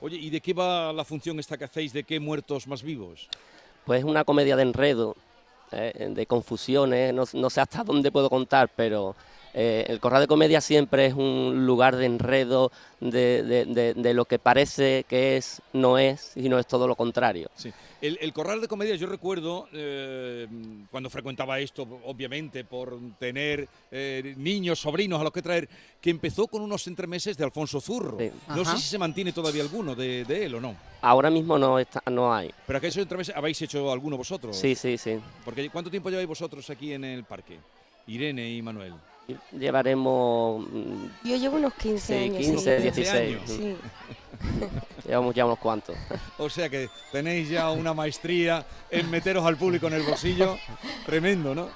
[0.00, 1.92] Oye, ¿y de qué va la función esta que hacéis?
[1.92, 3.28] ¿De qué muertos más vivos?
[3.84, 5.16] Pues es una comedia de enredo,
[5.72, 9.14] eh, de confusiones, no, no sé hasta dónde puedo contar, pero
[9.58, 14.14] eh, el Corral de Comedia siempre es un lugar de enredo, de, de- de- de
[14.14, 17.50] lo que parece que es, no es, y no es todo lo contrario.
[17.54, 17.72] Sí.
[18.02, 20.46] El, el Corral de Comedia, yo recuerdo eh,
[20.90, 25.66] cuando frecuentaba esto, obviamente, por tener eh, niños, sobrinos a los que traer,
[26.02, 28.18] que empezó con unos entremeses de Alfonso Zurro.
[28.48, 28.76] No Ajá.
[28.76, 30.76] sé si se mantiene todavía alguno de, de él o no.
[31.00, 32.50] Ahora mismo no, está, no hay.
[32.66, 34.54] Pero aquellos entremeses, ¿habéis hecho alguno vosotros?
[34.54, 35.18] Sí, sí, sí.
[35.46, 37.58] Porque ¿cuánto tiempo lleváis vosotros aquí en el parque?
[38.06, 38.92] Irene y Manuel.
[39.52, 42.38] Llevaremos mm, Yo llevo unos 15 sí, años.
[42.38, 42.82] 15, sí.
[42.82, 43.14] 16.
[43.14, 43.42] años.
[43.46, 43.76] Sí.
[45.08, 45.96] Llevamos ya unos cuantos.
[46.38, 50.56] O sea que tenéis ya una maestría en meteros al público en el bolsillo.
[51.06, 51.68] Tremendo, ¿no?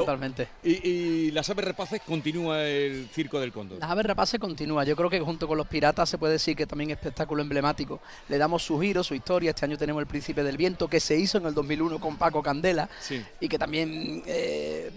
[0.00, 0.48] Totalmente.
[0.62, 3.78] Y, y las aves rapaces continúa el Circo del Cóndor.
[3.78, 4.84] Las aves rapaces continúa.
[4.84, 8.00] Yo creo que junto con los piratas se puede decir que también es espectáculo emblemático.
[8.28, 9.50] Le damos su giro, su historia.
[9.50, 12.42] Este año tenemos El Príncipe del Viento, que se hizo en el 2001 con Paco
[12.42, 13.22] Candela Sí.
[13.40, 14.90] y que también eh,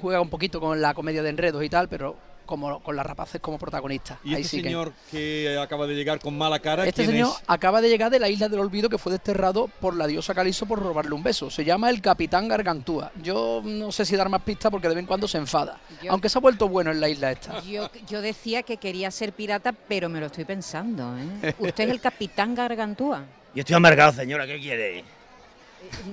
[0.00, 2.16] juega un poquito con la comedia de enredos y tal, pero
[2.50, 4.18] como con las rapaces como protagonistas.
[4.24, 5.58] Y Ahí este sí que- señor que...
[5.58, 7.42] acaba de llegar con mala cara, Este ¿quién señor es?
[7.46, 10.66] acaba de llegar de la isla del olvido que fue desterrado por la diosa Calizo
[10.66, 11.48] por robarle un beso.
[11.50, 13.10] Se llama el Capitán Gargantúa.
[13.22, 15.78] Yo no sé si dar más pistas porque de vez en cuando se enfada.
[16.02, 17.62] Yo- Aunque se ha vuelto bueno en la isla esta.
[17.62, 21.16] Yo, yo decía que quería ser pirata, pero me lo estoy pensando.
[21.16, 21.54] ¿eh?
[21.60, 23.24] Usted es el capitán Gargantúa.
[23.54, 25.04] Yo estoy amargado, señora, ¿qué quiere?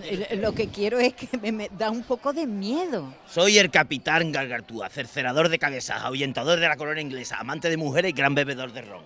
[0.04, 3.14] Eh, Lo que quiero es que me, me da un poco de miedo.
[3.30, 8.10] Soy el capitán Gargartúa, cercerador de cabezas, ahuyentador de la corona inglesa, amante de mujeres
[8.12, 9.04] y gran bebedor de ron.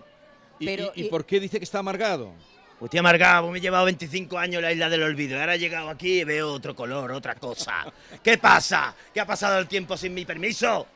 [0.59, 2.33] ¿Y, Pero, y- y y- por qué dice que está amargado?
[2.81, 5.89] Estoy amargado, me he llevado 25 años en la isla del olvido ahora he llegado
[5.89, 7.85] aquí y veo otro color, otra cosa.
[8.23, 8.95] ¿Qué pasa?
[9.13, 10.87] ¿Qué ha pasado el tiempo sin mi permiso?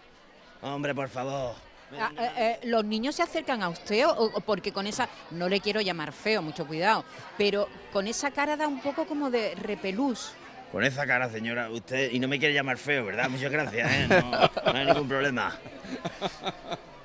[0.63, 1.53] Hombre, por favor.
[2.00, 5.48] Ah, eh, eh, ¿Los niños se acercan a usted o, o porque con esa, no
[5.48, 7.06] le quiero llamar feo, mucho cuidado,
[7.38, 10.32] pero con esa cara da un poco como de repelús?
[10.72, 13.30] Con esa cara, señora, usted, y no me quiere llamar feo, ¿verdad?
[13.30, 14.08] Muchas gracias, ¿eh?
[14.10, 15.58] No, no hay ningún problema.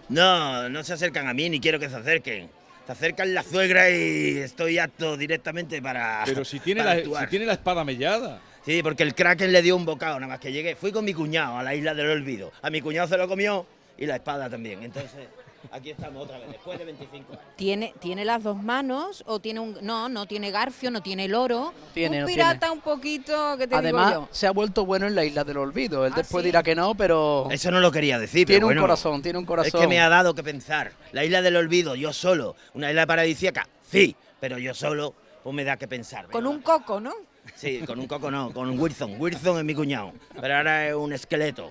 [0.09, 2.51] No, no se acercan a mí, ni quiero que se acerquen.
[2.87, 6.22] Se acercan la suegra y estoy apto directamente para.
[6.24, 8.41] Pero si tiene, la, si tiene la espada mellada.
[8.66, 10.74] Sí, porque el Kraken le dio un bocado nada más que llegué.
[10.74, 12.51] Fui con mi cuñado a la isla del olvido.
[12.62, 13.66] A mi cuñado se lo comió
[14.01, 14.82] y la espada también.
[14.82, 15.28] Entonces,
[15.70, 17.44] aquí estamos otra vez, después de 25 años.
[17.55, 19.76] ¿Tiene, ¿Tiene las dos manos o tiene un...
[19.82, 21.74] No, no tiene garfio, no tiene loro.
[21.92, 24.28] Tiene, un no pirata un poquito, ¿qué te Además, digo yo?
[24.32, 26.07] se ha vuelto bueno en la isla del olvido.
[26.07, 26.46] Él ¿Ah, después sí?
[26.48, 27.46] dirá que no, pero.
[27.51, 29.68] Eso no lo quería decir, Tiene pero un bueno, corazón, tiene un corazón.
[29.74, 30.92] Es que me ha dado que pensar.
[31.12, 32.57] La isla del olvido, yo solo.
[32.72, 36.26] Una isla paradisíaca, sí, pero yo solo, pues me da que pensar.
[36.28, 37.12] Con un coco, ¿no?
[37.55, 39.16] Sí, con un coco no, con un Wilson.
[39.18, 41.70] Wilson es mi cuñado, pero ahora es un esqueleto.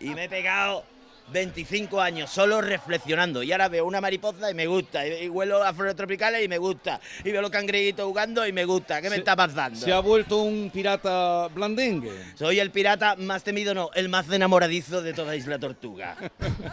[0.00, 0.84] Y me he pegado
[1.30, 5.62] 25 años solo reflexionando y ahora veo una mariposa y me gusta, y, y huelo
[5.62, 9.00] a flores tropicales y me gusta, y veo los cangrejitos jugando y me gusta.
[9.00, 9.78] ¿Qué me está pasando?
[9.78, 12.12] Se ha vuelto un pirata blandengue.
[12.34, 16.16] Soy el pirata más temido, no, el más enamoradizo de toda Isla Tortuga.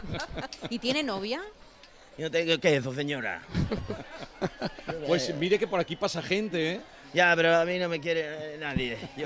[0.69, 1.41] ¿Y tiene novia?
[2.17, 3.41] Yo tengo, ¿Qué es eso, señora?
[5.07, 6.81] Pues mire que por aquí pasa gente, ¿eh?
[7.17, 8.21] Ya, pero a mí no me quiere
[8.53, 8.95] eh, nadie.
[9.17, 9.25] Yo-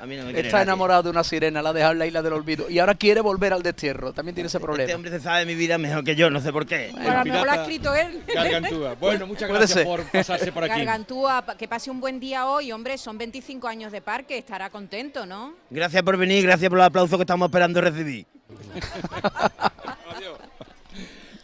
[0.00, 0.64] a mí no me quiere Está nadie.
[0.64, 2.68] enamorado de una sirena, la ha dejado en la isla del olvido.
[2.68, 4.12] Y ahora quiere volver al destierro.
[4.12, 4.94] También tiene ese Este problema.
[4.94, 6.90] hombre se sabe mi vida mejor que yo, no sé por qué.
[6.92, 8.22] Bueno, a lo mejor lo ha escrito él.
[8.34, 8.94] Gargantúa.
[9.00, 9.86] Bueno, muchas Puede gracias ser.
[9.86, 10.74] por pasarse por aquí.
[10.76, 15.24] Gargantúa, que pase un buen día hoy, hombre, son 25 años de parque, estará contento,
[15.24, 15.54] ¿no?
[15.70, 18.26] Gracias por venir, gracias por los aplausos que estamos esperando recibir.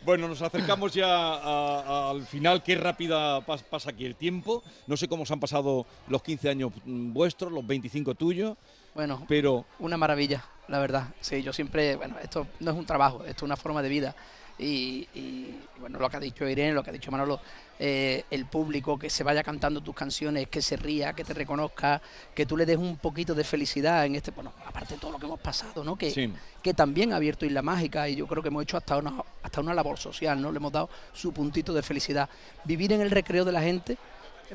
[0.06, 2.62] Bueno, nos acercamos ya a- a- al final.
[2.62, 4.62] Qué rápida pas- pasa aquí el tiempo.
[4.86, 8.56] No sé cómo se han pasado los 15 años mm, vuestros, los 25 tuyos.
[8.94, 11.08] Bueno, Pero una maravilla, la verdad.
[11.20, 14.14] Sí, yo siempre, bueno, esto no es un trabajo, esto es una forma de vida.
[14.58, 17.40] Y, y, bueno, lo que ha dicho Irene, lo que ha dicho Manolo,
[17.78, 22.00] eh, el público que se vaya cantando tus canciones, que se ría, que te reconozca,
[22.34, 25.18] que tú le des un poquito de felicidad en este, bueno, aparte de todo lo
[25.18, 25.96] que hemos pasado, ¿no?
[25.96, 26.32] Que, Sí.
[26.62, 29.60] que también ha abierto Isla Mágica y yo creo que hemos hecho hasta una, hasta
[29.60, 30.50] una labor social, ¿no?
[30.50, 32.30] Le hemos dado su puntito de felicidad.
[32.64, 33.98] Vivir en el recreo de la gente,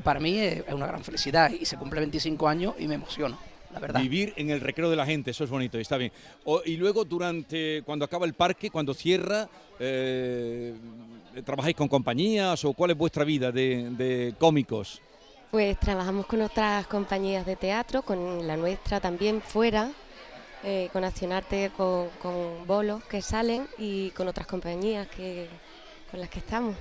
[0.04, 3.38] para mí es, es una gran felicidad y se cumple 25 años y me emociono,
[3.74, 4.01] la verdad.
[4.01, 6.11] vivir en el recreo de la gente, eso es bonito, está bien.
[6.45, 9.47] O- y luego, durante, cuando acaba el parque, cuando cierra,
[9.80, 10.74] eh,
[11.45, 15.01] ¿trabajáis con compañías o cuál es vuestra vida de, de cómicos?
[15.49, 19.91] Pues trabajamos con otras compañías de teatro, con la nuestra también fuera,
[20.63, 25.47] eh, con Accionarte, con, con bolos que salen y con otras compañías que
[26.09, 26.76] con las que estamos.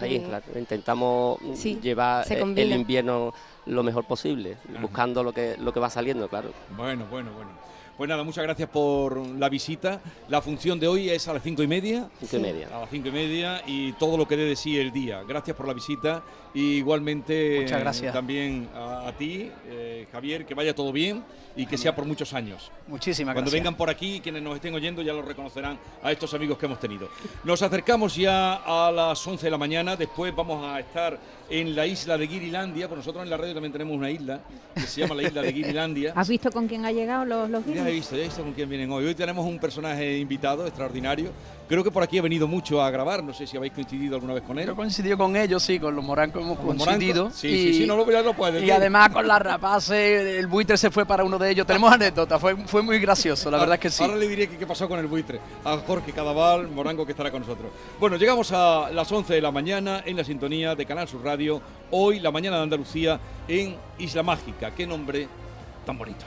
[0.00, 3.32] Ahí, Eh, claro, intentamos sí, llevar eh, el invierno
[3.66, 4.80] lo mejor posible, Ajá.
[4.82, 6.50] buscando lo que, lo que va saliendo, claro.
[6.76, 7.50] Bueno, bueno, bueno.
[7.96, 10.00] Pues nada, muchas gracias por la visita.
[10.28, 12.08] La función de hoy es a las cinco y media.
[12.18, 12.68] Cinco y media.
[12.76, 15.22] A las cinco y media y todo lo que dé de sí el día.
[15.22, 16.20] Gracias por la visita
[16.54, 18.12] y igualmente Muchas gracias.
[18.14, 21.22] también a, a ti, eh, Javier, que vaya todo bien
[21.56, 22.70] y que sea por muchos años.
[22.88, 23.62] Muchísimas Cuando gracias.
[23.62, 26.80] vengan por aquí, quienes nos estén oyendo ya lo reconocerán a estos amigos que hemos
[26.80, 27.08] tenido.
[27.44, 31.18] Nos acercamos ya a las 11 de la mañana, después vamos a estar
[31.50, 34.40] en la isla de Guirilandia, pues nosotros en la radio también tenemos una isla
[34.74, 36.12] que se llama la isla de Guirilandia.
[36.16, 38.52] ¿Has visto con quién ha llegado los, los Ya he visto, ya he visto con
[38.52, 39.04] quién vienen hoy.
[39.04, 41.30] Hoy tenemos un personaje invitado extraordinario.
[41.66, 44.34] Creo que por aquí ha venido mucho a grabar, no sé si habéis coincidido alguna
[44.34, 44.66] vez con él.
[44.66, 47.22] Yo coincidido con ellos, sí, con los morancos hemos ¿Con los coincidido.
[47.24, 47.40] morancos?
[47.40, 48.72] Sí, sí, sí, no lo- ya lo puedes Y decir.
[48.74, 51.66] además con las rapaces, el buitre se fue para uno de ellos.
[51.66, 54.02] Tenemos anécdotas, fue, fue muy gracioso, la verdad es que sí.
[54.04, 55.40] Ahora le diré qué pasó con el buitre.
[55.64, 57.70] A Jorge Cadaval, Morango, que estará con nosotros.
[57.98, 61.62] Bueno, llegamos a las 11 de la mañana en la sintonía de Canal Sur Radio.
[61.90, 64.70] Hoy, la mañana de Andalucía, en Isla Mágica.
[64.72, 65.26] Qué nombre
[65.86, 66.26] tan bonito.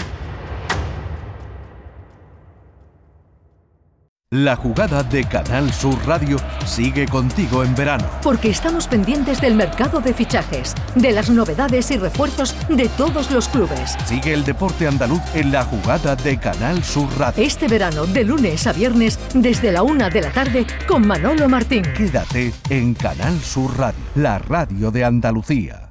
[4.33, 8.05] La jugada de Canal Sur Radio sigue contigo en verano.
[8.23, 13.49] Porque estamos pendientes del mercado de fichajes, de las novedades y refuerzos de todos los
[13.49, 13.97] clubes.
[14.05, 17.43] Sigue el deporte andaluz en la jugada de Canal Sur Radio.
[17.43, 21.83] Este verano, de lunes a viernes, desde la una de la tarde, con Manolo Martín.
[21.93, 25.90] Quédate en Canal Sur Radio, la radio de Andalucía.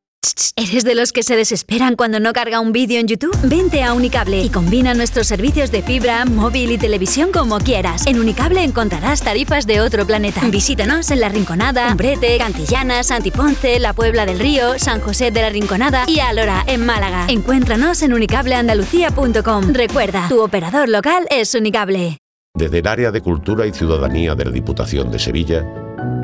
[0.55, 3.35] ¿Eres de los que se desesperan cuando no carga un vídeo en YouTube?
[3.43, 8.05] Vente a Unicable y combina nuestros servicios de fibra, móvil y televisión como quieras.
[8.05, 10.41] En Unicable encontrarás tarifas de otro planeta.
[10.51, 15.49] Visítanos en La Rinconada, Umbrete, Cantillana, Santiponce, La Puebla del Río, San José de la
[15.49, 17.25] Rinconada y Alora, en Málaga.
[17.27, 19.73] Encuéntranos en unicableandalucía.com.
[19.73, 22.17] Recuerda, tu operador local es Unicable.
[22.53, 25.65] Desde el área de Cultura y Ciudadanía de la Diputación de Sevilla,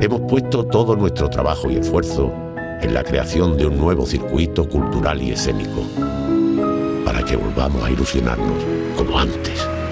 [0.00, 2.47] hemos puesto todo nuestro trabajo y esfuerzo
[2.80, 5.82] en la creación de un nuevo circuito cultural y escénico,
[7.04, 8.62] para que volvamos a ilusionarnos
[8.96, 9.57] como antes.